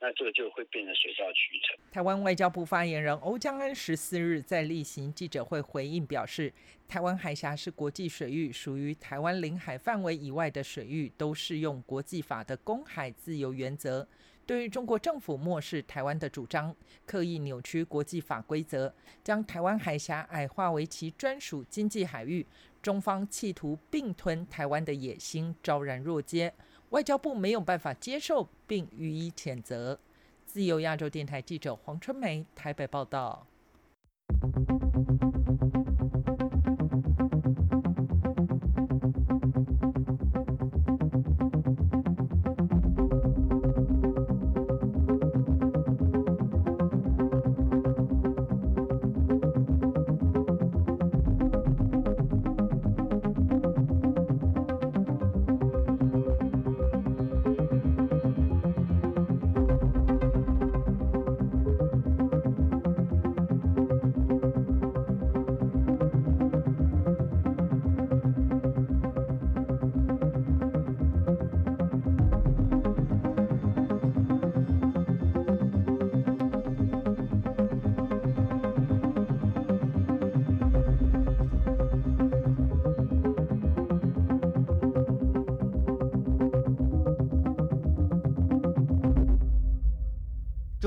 [0.02, 1.78] 那这个就会变成水到渠成。
[1.92, 6.52] 台湾外交部发言人欧江安十四日在例行记者会回应表示，
[6.88, 14.06] 台湾海峡是国际水域，属于台湾领海范围以外的水域都适用国际法的公海自由原则。
[14.44, 16.74] 对于中国政府漠视台湾的主张，
[17.06, 22.44] 刻意扭曲国际法规则，将台湾海峡矮化为其专属经济海域，
[22.82, 26.52] 中方企图并吞台湾的野心昭然若揭。
[26.92, 29.98] 外交部没有办法接受，并予以谴责。
[30.44, 33.46] 自由亚洲电台记者黄春梅台北报道。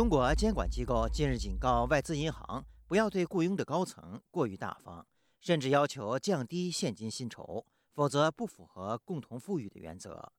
[0.06, 5.04] 中国监管机构近日警告外资银行，不要对雇佣的高层过于大方，
[5.40, 10.32] 甚至要求降低现金薪酬，否则不符合共同富裕的原则。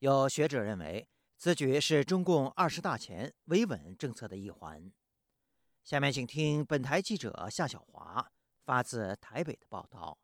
[0.00, 4.90] 有学者认为，此举是中共二十大前维稳政策的一环。
[5.84, 8.32] 下面请听本台记者夏小华
[8.64, 10.18] 发自台北的报道。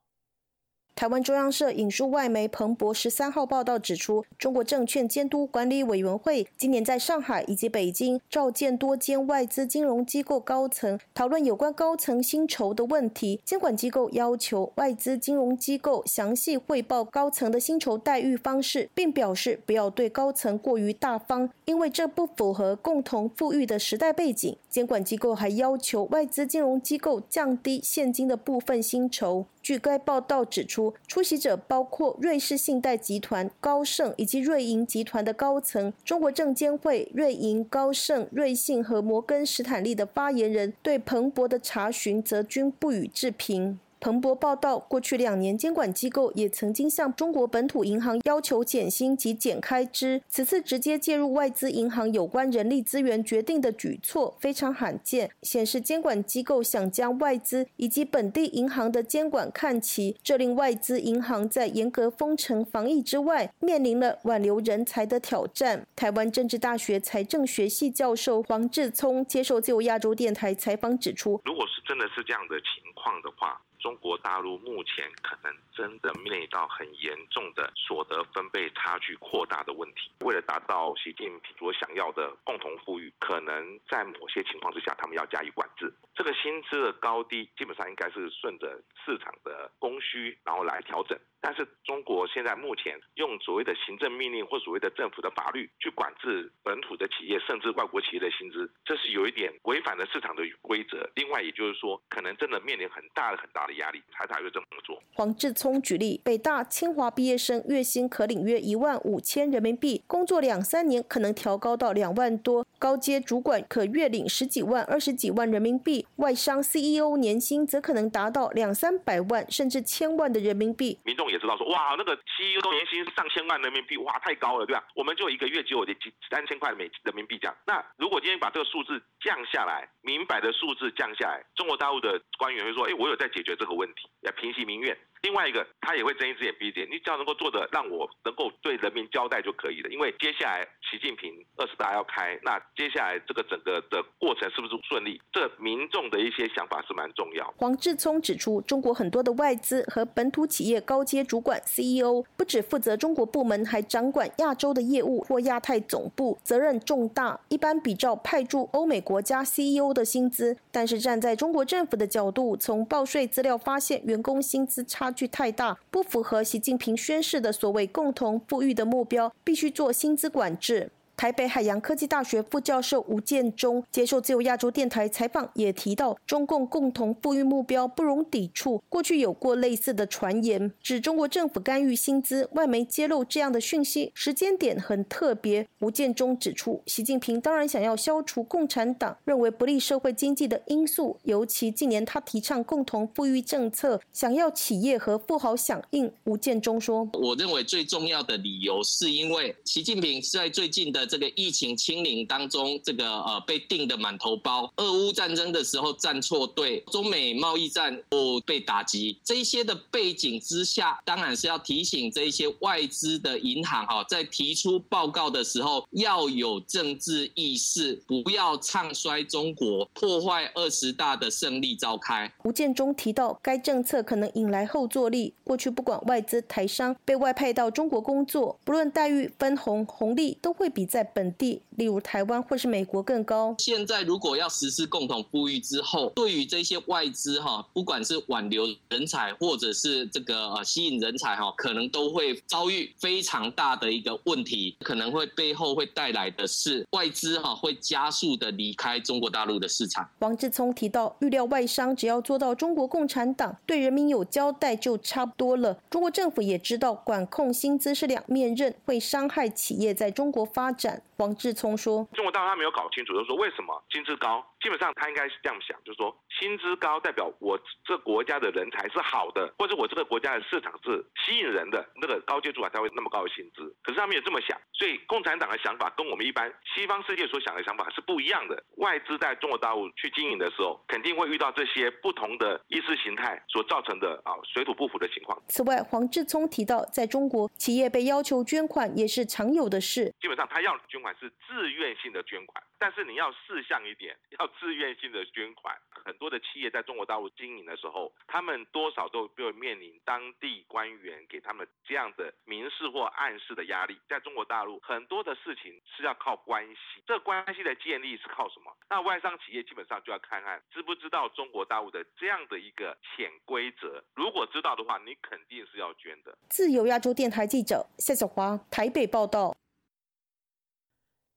[0.95, 13.41] 台湾中央社引述外媒彭博十三号报道指出，中国证券监督管理委员会今年在上海以及北京召见多间外资金融机构高层，讨论有关高层薪酬的问题。
[13.45, 24.57] 监管机构要求外资金融机构详细汇报高层的薪酬待遇方式，并表示不要对高层过于大方，因为这不符合共同富裕的时代背景。
[24.69, 29.47] 监管机构还要求外资金融机构降低现金的部分薪酬。
[29.63, 35.93] 据该报道指出，出席者包括瑞士信贷集团、高盛以及瑞银集团的高层。
[36.05, 43.79] 中国证监会、瑞银、高盛、瑞信和摩根士坦利的发言人对彭博的查询则均不予置评。
[44.03, 50.21] 彭博报道，过去两年，监管机构也曾经向中国本土银行要求减薪及减开支。
[50.29, 65.87] 此次直接介入外资银行有关人力资源决定的举措非常罕见，显示监管机构想将外资以及本地银行的监管看齐，这令外资银行在严格封城防疫之外，面临了挽留人才的挑战。
[65.95, 73.63] 台湾政治大学财政学系教授黄志聪接受自由亚洲电台采访指出，如果是真的是这样的情况的话。
[73.83, 80.13] 中国大陆目前可能真的面临到很严重的所得分配差距扩大的问题。
[80.21, 85.93] 为了达到习近平所想要的共同富裕，可能在某些情况之下，他们要加以管制。
[86.15, 91.19] 这个薪资的高低，基本上应该是顺着市场的供需，然后来调整。
[91.41, 101.11] 但是中国现在目前用所谓的行政命令或所谓的政府的法律去管制本土的企业，甚至外国企业的薪资，这是有一点违反了市场的规则。
[101.17, 105.03] 另外，也就是说，可能真的面临很大的很大的压力，才才会这么做。
[105.15, 121.01] 黄志聪举例，北大、清华毕业生月薪可领约一万五千人民币，工作两三年可能调高到两万多，高阶主管可月领十几万、二十几万人民币，外商 CEO 年薪则可能达到两三百万甚至千万的人民币。
[121.05, 121.23] 民众。
[121.33, 124.85] 也知道说哇，那个 CEO 年薪上千万人民币，哇，太高了，对吧？
[124.95, 125.95] 我们就一个月只有几
[126.29, 127.57] 三千块美人民币这样。
[127.65, 134.95] 那如果今天把这个数字降下来，明摆的数字降下来，中国大陆的官员会说，哎，我有在解决这个问题，要平息民怨。
[135.23, 139.89] 另外一个，他也会睁一只眼闭一只眼，你只要能够做的让我能够对人民交代就可以了。
[139.89, 145.21] 因为接下来习近平二十大要开，那接下来这个整个的过程是不是顺利？
[145.33, 147.55] 这民众的一些想法是蛮重要。
[147.57, 160.57] 黄志聪指出，中国很多的外资和本土企业高阶主管 CEO 不只负责中国部门，还掌管亚洲的业务或亚太总部，责任重大，一般比照派驻欧美国家 CEO 的薪资。
[160.73, 165.12] 但是站在中国政府的角度，从报税资料发现，员工薪资差。
[165.13, 170.91] 差距太大，不符合习近平宣示的所谓共同富裕的目标，必须做薪资管制。
[171.17, 178.83] 台北海洋科技大学副教授吴建中接受自由亚洲电台采访，也提到中共共同富裕目标不容抵触。
[178.89, 185.69] 过去有过类似的传言，指中国政府干预薪资，外媒揭露这样的讯息，时间点很特别。
[185.81, 196.11] 吴建中指出，习近平当然想要消除共产党认为不利社会经济的因素，尤其近年他提倡共同富裕政策，想要企业和富豪响应。
[196.25, 222.33] 吴建中说：“我认为最重要的理由是因为习近平在最近的。”这个疫情清零当中，这个呃被定的满头包，俄乌战争的时候站错队，中美贸易战哦被打击，这些的背景之下，当然是要提醒这一些外资的银行哈，在提出报告的时候要有政治意识，不要唱衰中国，破坏二十大的胜利召开。
[222.45, 225.35] 吴建中提到，该政策可能引来后坐力。
[225.45, 233.55] 过去不管外资台商被外派到中国工作，不论待遇分红红利，都会比在本地，例如台湾或是美国更高。
[233.59, 250.09] 现在如果要实施共同富裕之后，对于这些外资哈，不管是挽留人才或者是这个呃吸引人才哈，可能都会遭遇非常大的一个问题，可能会背后会带来的是外资哈会加速的离开中国大陆的市场。
[250.19, 255.79] 王志聪提到，预料外商只要做到中国共产党对人民有交代就差不多了。
[255.91, 261.03] 中国政府也知道管控薪资是两面刃，会伤害企业在中国发展。
[261.19, 273.75] 王志聪说：“中国大陆他没有搞清楚，就是说为什么薪资高，基本上他应该是这样想，就是说薪资高代表我这国家的人才是好的，或者我这个国家的市场是吸引人的，那个高阶主管才会那么高的薪资。
[273.83, 278.63] 可是他没有这么想，所以共产党的想法跟我们一般西方世界所想的想法是不一样的。
[278.77, 285.41] 外资在中国大陆去经营的时候，肯定会遇到这些不同的意识形态所造成的啊水土不服的情况。
[285.49, 290.13] 此外，黄志聪提到，在中国企业被要求捐款也是常有的事。
[290.21, 295.79] 基本上他要捐款是自愿性的捐款，但是你要事项一点， 要自愿性的捐款。
[296.03, 304.01] 很多的企业在中国大陆经营的时候，他们多少都会面临当地官员给他们这样的明示或暗示的压力。
[304.09, 308.75] 在中国大陆，很多的事情是要靠关系，这关系的建立是靠什么？
[308.89, 314.03] 那外商企业基本上就要看看知不知道中国大陆的这样的一个潜规则。
[314.15, 316.37] 如果知道的话，你肯定是要捐的。
[316.49, 319.55] 自由亚洲电台记者夏小华台北报道。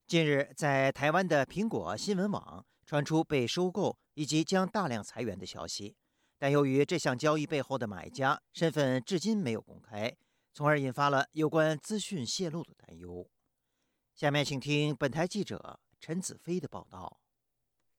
[0.07, 5.95] 近日，在台湾的苹果新闻网传出被收购以及将大量裁员的消息，
[6.37, 10.15] 但由于这项交易背后的买家身份至今没有公开，
[10.53, 13.27] 从而引发了有关资讯泄露的担忧。
[14.13, 17.17] 下面请听本台记者陈子飞的报道。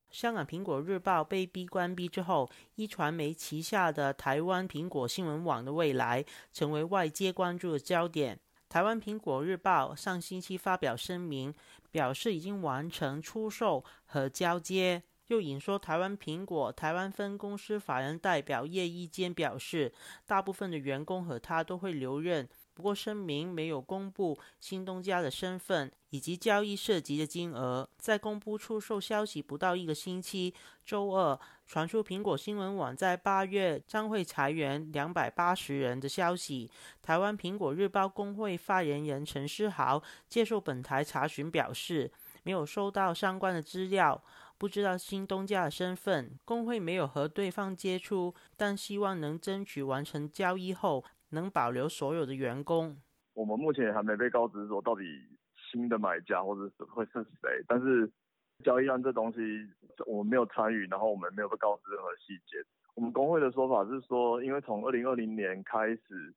[0.08, 8.38] 香港苹果日报被逼关闭之后，一传媒旗下的台湾苹果新闻网的未来成为外界关注的焦点。
[8.68, 11.54] 台湾苹果日报上星期发表声明，
[11.96, 15.02] 表示已经完成出售和交接。
[15.28, 19.94] 又引说台湾苹果台湾分公司法人代表叶一坚表示，
[20.26, 22.46] 大部分的员工和他都会留任。
[22.76, 27.88] 不过声明没有公布新东家的身份以及交易涉及的金额。
[27.96, 30.52] 在公布出售消息不到一个星期，
[30.84, 36.70] 周二传出苹果新闻网在八月将会裁员两百八十人的消息。
[37.02, 42.12] 台湾苹果日报工会发言人陈思豪接受本台查询表示，
[42.42, 44.22] 没有收到相关的资料，
[44.58, 46.38] 不知道新东家的身份。
[46.44, 51.02] 工会没有和对方接触，但希望能争取完成交易后。
[51.36, 52.96] 能保留所有的员工。
[53.34, 55.04] 我们目前还没被告知说到底
[55.70, 58.10] 新的买家或者是会是谁，但是
[58.64, 59.38] 交易案这东西
[60.06, 62.56] 我们没有参与，然后我们没有被告知任何细节。
[62.94, 66.34] 我们工会的说法是说，因为从二零二零年开始。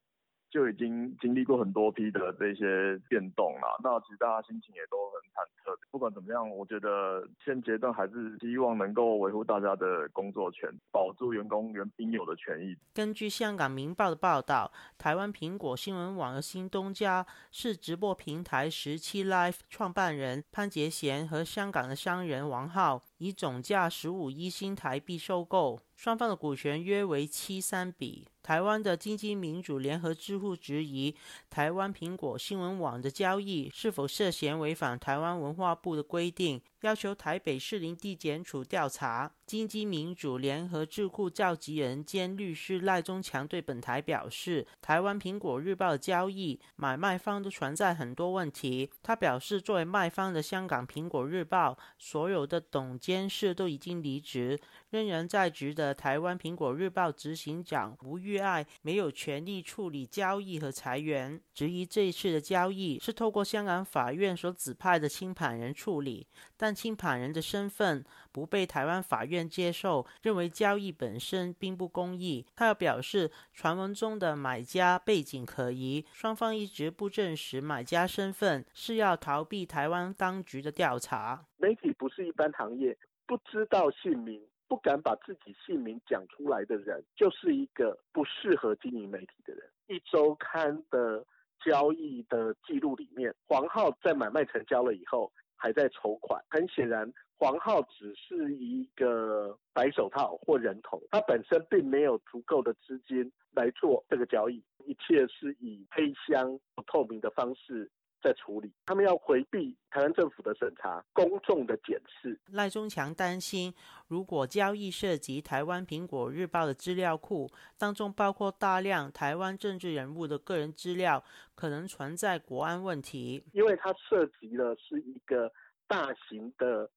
[0.49, 5.77] 就已经经历过很多批的这些变动了，那其实大家心情也都很忐忑。
[5.91, 12.75] 不管怎么样，我觉得现阶段还是希望能够维护大家的工作权，保住员工原应有的权益。
[12.93, 28.27] 根据香港《明报》的报道，台湾苹果新闻网的新东家是直播平台十七 Live 创办人潘杰贤和香港的商人王浩，以总价十五亿新台币收购，双方的股权约为七三比。
[28.49, 31.15] 台湾的经济民主联合智库质疑
[31.51, 36.59] 台湾苹果新闻网的交易是否涉嫌违反台湾文化部的规定。
[36.81, 39.31] 要求台北市林地检署调查。
[39.45, 48.91] 金基民主联合智库召集人兼律师赖中强对本台表示，台湾苹果日报交易买卖方都存在很多问题。
[49.01, 54.59] 他表示，作为卖方的香港苹果日报所有的董监事都已经离职，
[54.91, 66.68] 仍然在职的台湾苹果日报执行长吴玉爱没有权利处理交易和裁员，质疑这一次的交易是透过香港法院所指派的清盘人处理，但。
[66.73, 72.45] 清盘人的身份不被台湾法院接受，认为交易本身并不公义。
[72.55, 81.45] 他又表示，传闻中的买家背景可疑，双方一直不证实买家身份，是要逃避台湾当局的调查。
[81.57, 89.63] 媒体不是一般行业，不知道姓名、不敢把自己姓名讲出来的人，就是一个不适合经营媒体的人。
[89.87, 91.25] 一周刊的
[91.63, 95.31] 交易的记录里面，黄浩在买卖成交了以后。
[95.59, 107.91] 还在筹款，很显然，黄浩只是一个白手套或人头，他本身并没有足够的资金来做这个交易，一切是以黑箱不透明的方式
[108.21, 108.71] 在处理。
[108.85, 112.39] 他们要回避台湾政府的审查、公众的检视。
[112.51, 113.73] 赖中强担心，
[114.07, 121.23] 如果交易涉及台湾苹果日报的资料库，当中包括大量台湾政治人物的个人资料。
[121.55, 125.51] 可能存在国安问题，因为它涉及的是一个
[125.89, 126.89] 大型的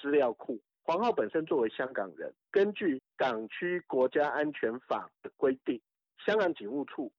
[0.00, 0.60] 资料库。
[0.82, 5.80] 黄浩本身作为香港人，根据港区国家安全法的规定，
[6.26, 7.12] 香港警务处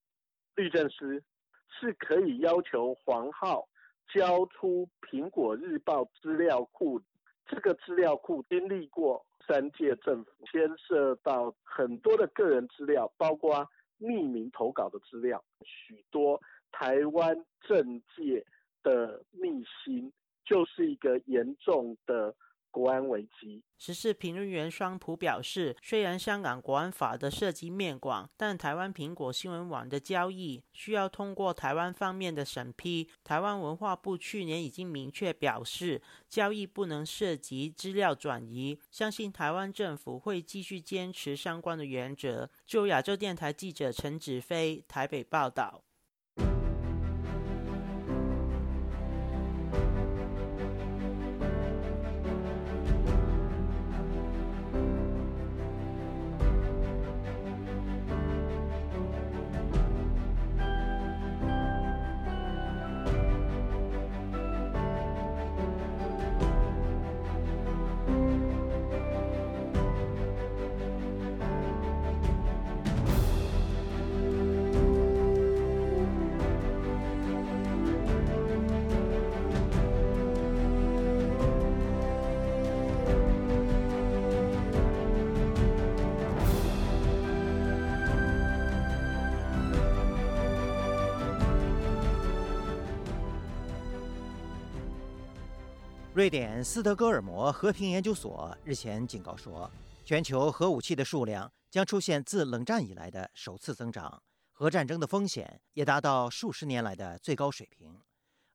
[0.56, 1.24] 律政司
[1.70, 3.68] 是可以要求黄浩
[4.14, 7.02] 交出苹果日报资料库。
[7.48, 13.68] 这个资料库经历过三届政府，牵涉到很多的个人资料，包括
[14.00, 16.40] 匿名投稿的资料，许多。
[16.72, 18.46] 台湾政界
[18.84, 20.14] 的秘辛，
[20.46, 22.36] 就是一个严重的
[22.72, 23.62] 国安危机。
[23.78, 33.10] 时事评论员双普表示，虽然香港国安法的涉及面广，但台湾苹果新闻网的交易需要通过台湾方面的审批。
[33.24, 42.50] 台湾文化部去年已经明确表示，交易不能涉及资料转移，相信台湾政府会继续坚持相关的原则。
[42.66, 45.82] 就亚洲电台记者陈子飞台北报道。
[96.20, 99.72] 瑞典斯德哥尔摩和平研究所日前警告说，
[100.04, 108.02] 全球核武器的数量将出现自冷战以来的首次增长，核战争的风险也达到数十年来的最高水平。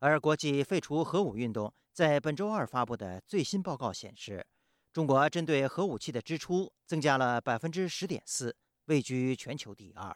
[0.00, 4.46] 而国际废除核武运动在本周二发布的最新报告显示，
[4.92, 8.54] 中国针对核武器的支出增加了百分之十点四，
[8.88, 10.14] 位居全球第二。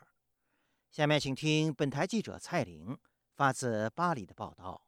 [0.90, 2.98] 下面请听本台记者蔡玲
[3.34, 4.82] 发自巴黎的报道。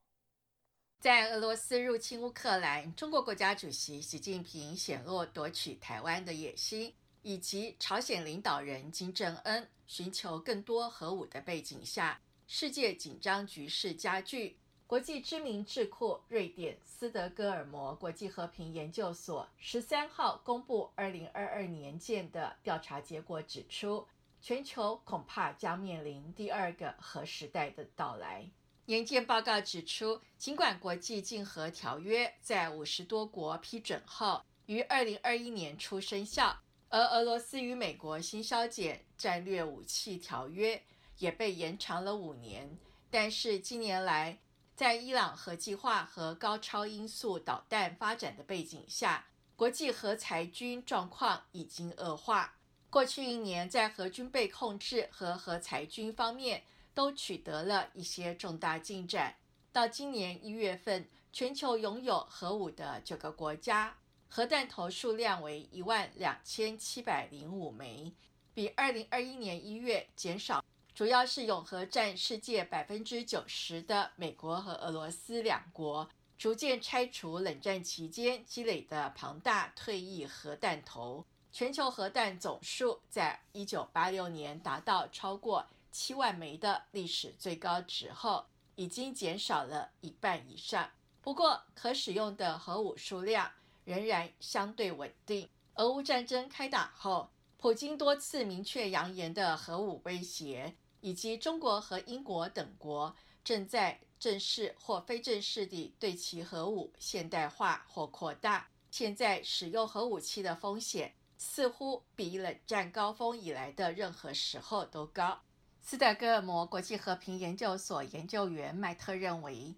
[1.00, 6.92] 在俄罗斯入侵乌克兰，中国国家主席习近平显露夺取台湾的野心，
[7.22, 14.58] 以及朝鲜领导人金正恩寻求更多核武的背景下，世界紧张局势加剧。
[14.86, 24.06] 国际知名智库瑞典斯德哥尔摩国际和平研究所十三号公布二零二二年建的调查结果，指出
[24.42, 28.50] 全球恐怕将面临第二个核时代的到来。
[28.90, 40.82] 研究报告指出，尽管国际禁核条约在五十多国批准后于二零二一年初生效，而俄罗斯与美国新削减战略武器条约
[41.18, 42.76] 也被延长了五年，
[43.12, 44.36] 但是近年来，
[44.74, 49.24] 在伊朗核计划和高超音速导弹发展的背景下，
[49.54, 52.56] 国际核裁军状况已经恶化。
[52.90, 56.64] 过去一年，在核军备控制和核裁军方面，
[56.94, 59.36] 都取得了一些重大进展。
[59.72, 63.96] 到今年一月份，全球拥有核武的九个国家，
[64.28, 68.12] 核弹头数量为一万两千七百零五枚，
[68.52, 70.64] 比二零二一年一月减少。
[70.92, 81.24] 主要是永和占世界百分之九十的美国和俄罗斯两国，逐渐拆除冷战期间积累的庞大退役核弹头。
[81.52, 85.66] 全球核弹总数在一九八六年达到超过。
[85.90, 90.90] 七万枚的历史最高值后，已经减少了一半以上。
[91.20, 93.50] 不过，可使用的核武数量
[93.84, 95.48] 仍然相对稳定。
[95.74, 103.14] 俄乌战争开打后，普京多次明确扬言的核武威胁，以及中国和英国等国
[103.44, 115.40] 正在正式或非正式地对其核武现代化或扩大，现在使用核武器的风险似乎比冷战高峰以来的任何时候都高。
[115.82, 119.74] 斯德哥尔摩国际和平研究所研究员麦特认为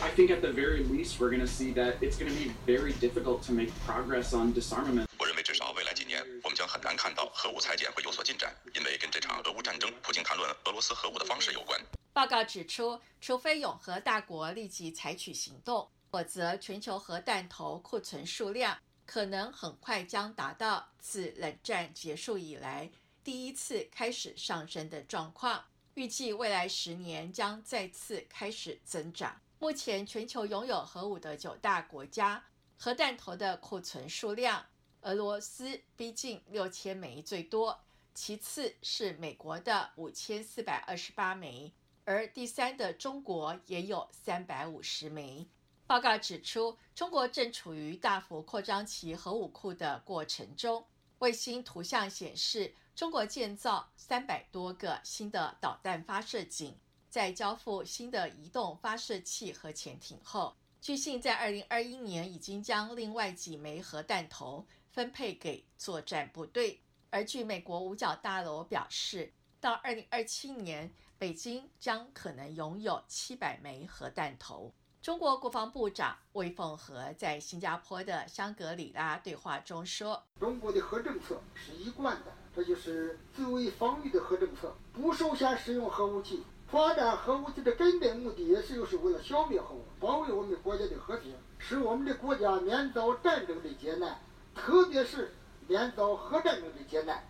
[0.00, 2.52] ：“I think at the very least we're going to see that it's going to be
[2.66, 11.78] very difficult to make progress on disarmament。”我认为至少未来几年我们将很难看到核武裁减会有所进展，因为跟这场俄乌战争、普京谈论俄罗斯核武的方式有关。
[12.12, 22.90] 报告指出，除非永和大国立即采取行动，否则全球核弹头库存数量可能很快将达到自冷战结束以来。
[23.24, 25.64] 第一次开始上升的状况，
[25.94, 29.40] 预计未来十年将再次开始增长。
[29.60, 32.44] 目前，全球拥有核武的九大国家，
[32.76, 34.66] 核弹头的库存数量，
[35.02, 37.80] 俄罗斯逼近六千枚最多，
[38.12, 41.72] 其次是美国的五千四百二十八枚，
[42.04, 45.46] 而第三的中国也有三百五十枚。
[45.86, 50.84] 报告指出，中国正处于大幅扩张其核武库的过程中。
[51.22, 52.74] 卫星图像显示。
[52.94, 56.76] 中国建造三百多个新的导弹发射井，
[57.08, 66.82] 在交付新的移动发射器和潜艇后，据信在二零二一年已经将另外几枚核弹头分配给作战部队。
[67.08, 74.74] 而据美国五角大楼表示，到二零二七年，北京将可能拥有七百枚核弹头。
[75.02, 86.44] 中国国防部长魏凤和在新加坡的香格里拉对话中说：“中国的核政策是一贯的，这就是自卫防御的核政策，不首先使用核武器。
[86.68, 94.20] 发展核武器的根本目的也是就是为了消灭核武，保卫我们国家的和平，使我们的国家免遭战争的劫难，
[94.54, 95.34] 特别是
[95.66, 97.28] 免遭核战争的劫难。”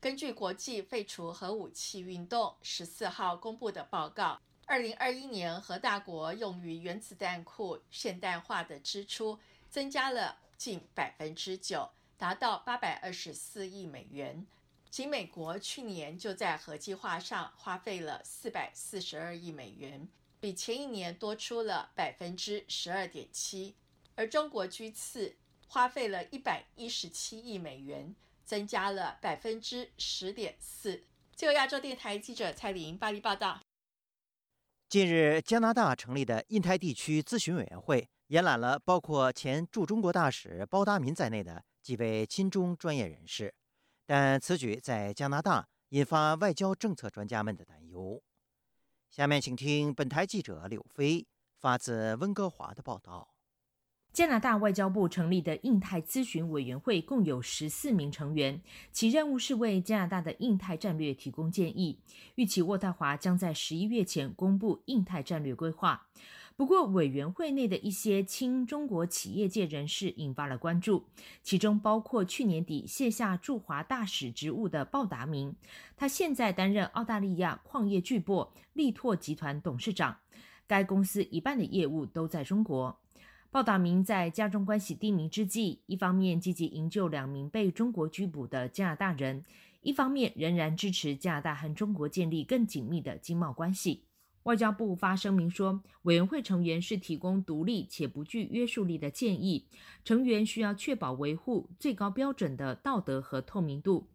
[0.00, 4.40] 根据国际废除核武器运动十四号公布的报告。
[4.72, 14.46] 二零二一年，核大国用于原子弹库现代化的支出增加了近百分之九，达到八百二十四亿美元。
[14.88, 20.08] 仅美国去年就在核计划上花费了四百四十二亿美元，
[20.40, 23.74] 比前一年多出了百分之十二点七。
[24.14, 25.36] 而中国居次，
[25.68, 28.14] 花费了一百一十七亿美元，
[28.46, 31.02] 增加了百分之十点四。
[31.36, 33.60] 自由亚洲电台记者蔡玲巴黎报道。
[34.92, 43.54] 近日，加拿大成立的印太地区咨询委员会延揽了包括前驻中国大使包达民在内的几位亲中专业人士，
[44.04, 48.22] 但此举在加拿大引发外交政策专家们的担忧。
[49.08, 51.26] 下面请听本台记者柳飞
[51.58, 53.31] 发自温哥华的报道。
[54.12, 58.60] 加拿大外交部成立的印太咨询委员会共有十四名成员，
[58.92, 61.98] 其任务是为加拿大的印太战略提供建议。
[62.34, 66.08] 预期渥太华将在十一月前公布印太战略规划。
[66.56, 71.06] 不过，委员会内的一些亲中国企业界人士引发了关注，
[71.42, 75.56] 其中包括去年底卸下驻华大使职务的鲍达明，
[75.96, 80.18] 他现在担任澳大利亚矿业巨擘力拓集团董事长，
[80.66, 83.01] 该公司一半的业务都在中国。
[83.52, 89.44] 鲍达明在家中关系低迷之际，一方面积极营救两名被中国拘捕的加拿大人，
[89.82, 94.04] 一方面仍然支持加拿大和中国建立更紧密的经贸关系。
[94.44, 99.66] 外交部发声明说，委员会成员是提供独立且不具约束力的建议，
[100.02, 104.08] 成员需要确保维护最高标准的道德和透明度。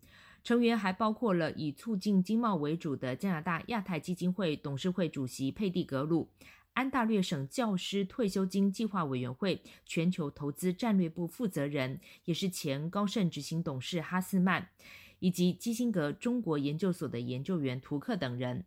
[0.43, 6.29] 成员还包括了以促进经贸为主的加拿大亚太基金会董事会主席佩蒂格鲁。
[6.77, 14.69] 安大略省教师退休金计划委员会全球投资战略部负责人，也是前高盛执行董事哈斯曼，
[15.17, 18.63] 以及基辛格中国研究所的研究员图克等人。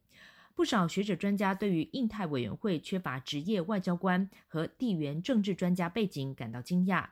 [0.56, 7.11] 不少学者专家对于印太委员会缺乏职业外交官和地缘政治专家背景感到惊讶。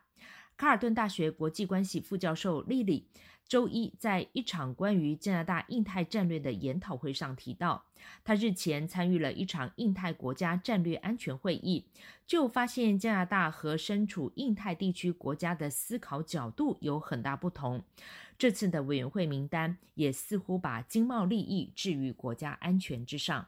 [0.58, 3.06] 卡尔顿大学国际关系副教授莉莉。
[3.46, 7.84] 周一，在一场关于加拿大印太战略的研讨会上提到，
[8.24, 11.86] 他日前参与了一场印太国家战略安全会议，
[12.26, 17.82] 就发现加拿大和身处印太地区国家的思考角度有很大不同。
[18.36, 23.46] 这次的委员会名单也似乎把经贸利益置于国家安全之上。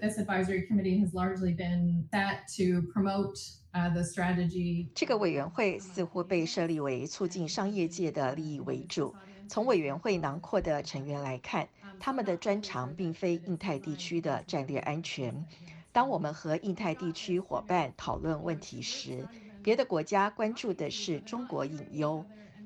[0.00, 3.38] This advisory committee has largely been set to promote
[3.72, 4.88] the strategy.
[4.94, 9.14] 这个委员会似乎被设立为促进商业界的利益为主。
[9.48, 11.68] 从委员会囊括的成员来看，
[12.00, 15.46] 他们的专长并非印太地区的战略安全。
[15.92, 19.28] 当我们和印太地区伙伴讨论问题时，
[19.62, 22.24] 别的国家关注的是中国隐忧，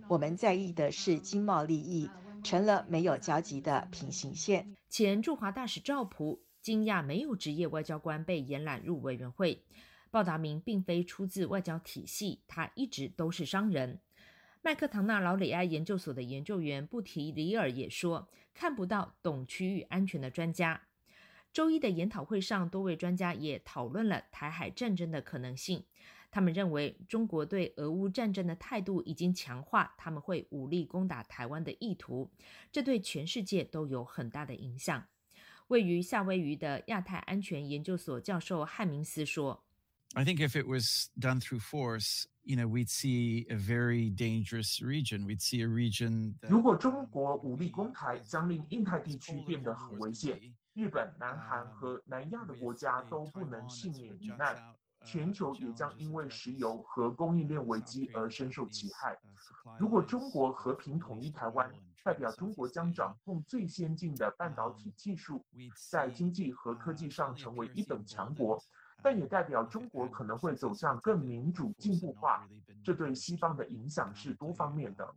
[0.09, 2.11] 我们在意的是经贸利益，
[2.43, 4.75] 成了没有交集的平行线。
[4.89, 9.65] 前驻华大使赵普惊讶没有职业外交官被延揽入委员会。
[10.11, 14.01] 鲍达明并非出自外交体系，他一直都是商人。
[14.63, 20.83] 麦克唐纳劳里埃研究所的研究员布提里尔也说，看不到懂区域安全的专家。
[21.53, 25.85] 周一的研讨会上，多位专家也讨论了台海战争的可能性。
[26.31, 32.31] 他们认为，中国对俄乌战争的态度已经强化他们会武力攻打台湾的意图，
[32.71, 35.07] 这对全世界都有很大的影响。
[35.69, 39.65] 位于夏威夷的亚太安全研究所教授汉明斯说。
[40.15, 45.27] I think if it was done through force, you know, we'd see a very dangerous region.
[45.27, 46.35] We'd see a region.
[46.49, 50.41] 如果中国武力攻台，将令印太地区变得很危险。
[50.73, 54.57] 日本、南韩和南亚的国家都不能幸免于难，
[55.05, 59.15] 全球也将因为石油和供应链危机而深受其害。
[59.79, 61.71] 如果中国和平统一台湾，
[62.05, 65.45] 代表中国将掌控最先进的半导体技术，
[65.91, 68.63] 在经济和科技上成为一等强国。
[69.01, 72.45] 但也代表中国可能会走向更民主进步化，
[72.83, 75.09] 这对西方的影响是多方面的。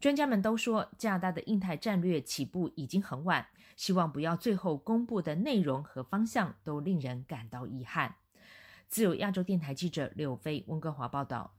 [0.00, 3.46] 专家们都说，加拿大的印太战略起步已经很晚，
[3.76, 8.16] 希望不要最后公布的内容和方向都令人感到遗憾。
[8.88, 11.54] 自由亚洲电台记者柳飞温哥华报道。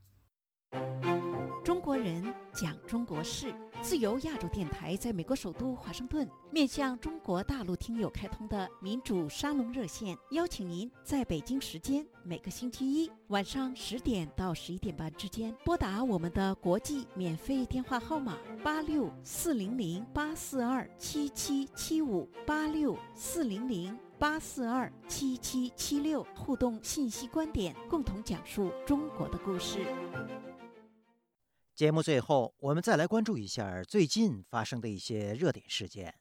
[1.64, 29.80] 中国人讲中国事，自由亚洲电台在美国首都华盛顿面向中国大陆听友开通的民主沙龙热线，邀请您在北京时间每个星期一晚上十点到十一点半之间拨打我们的国际免费电话号码八六四零零八四二七七七五八六四零零八四二七七七六，互动信息观点，共同讲述中国的故事。
[31.76, 36.14] 节目最后，我们再来关注一下最近发生的一些热点事件。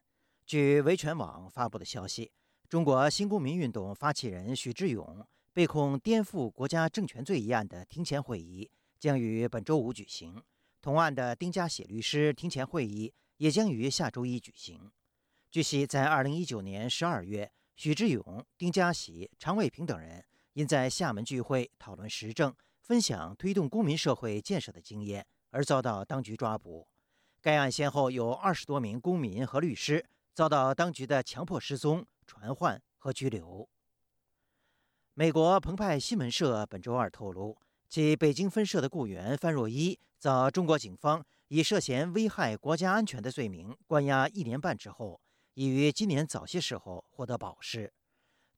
[0.46, 2.32] 据维权网发布的消息，
[2.70, 10.42] 中国新公民运动发起人许志勇被控颠覆国家政权罪一案的庭前会议将于本周五举行，
[10.80, 14.90] 同案的丁家喜律师庭前会议也将于下周一举行。
[15.50, 20.24] 据悉，在2019年12月，许志勇、丁家喜、常卫平等人
[20.54, 25.26] 因在厦门聚会讨论时政，分享推动公民社会建设的经验。
[25.52, 26.88] 而遭到当局抓捕。
[27.40, 33.68] 该案先后有二十多名公民和律师遭到当局的强迫失踪、传唤和拘留。
[35.14, 37.56] 美国澎湃新闻社本周二透露，
[37.88, 45.20] 其北京分社的雇员范若伊遭中国警方以涉嫌危害国家安全的罪名关押一年半之后，
[45.54, 47.92] 已于今年早些时候获得保释。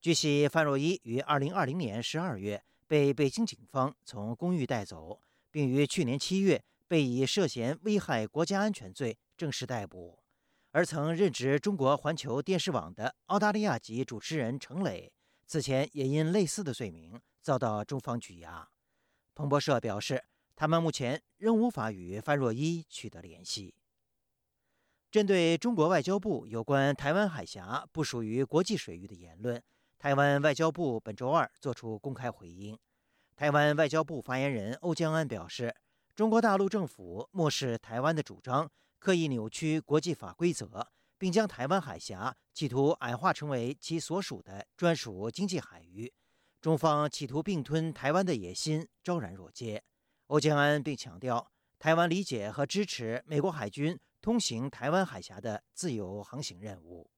[0.01, 5.19] 据悉，范若伊于二零二零年十二月被北京警方从公寓带走，
[5.51, 6.63] 并于去年七月。
[6.87, 10.19] 被以涉嫌危害国家安全罪正式逮捕，
[10.71, 15.11] 而曾任职中国环球电视网的澳大利亚籍主持人程磊，
[15.47, 18.69] 此前也因类似的罪名遭到中方拘押。
[19.35, 20.23] 彭博社表示，
[20.55, 23.75] 他们目前仍无法与范若伊取得联系。
[25.11, 29.63] 针对中国外交部有关台湾海峡不属于国际水域的言论，
[29.99, 32.79] 台湾外交部本周二作出公开回应。
[33.35, 35.75] 台湾外交部发言人欧江安表示。
[36.15, 40.87] 中国大陆政府漠视台湾的主张，刻意扭曲国际法规则，
[41.19, 46.13] 并将台湾海峡企图矮化成为其所属的专属经济海域。
[46.61, 49.83] 中方企图并吞台湾的野心昭然若揭。
[50.29, 51.51] 欧江安并强调，
[51.81, 57.11] 台湾理解和支持美国海军通行台湾海峡的自由航行任务。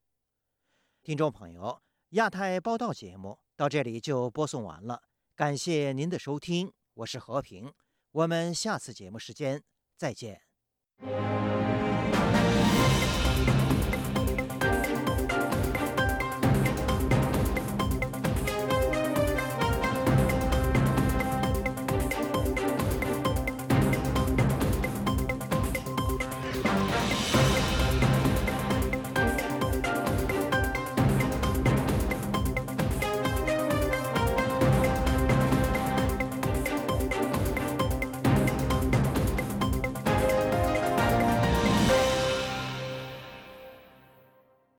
[1.03, 1.83] 听众朋友，
[2.13, 5.03] 亚太报道节目到这里就播送完了，
[5.35, 7.71] 感谢您的收听，我是和平。
[8.17, 9.63] 我们下次节目时间
[9.99, 10.41] 再见。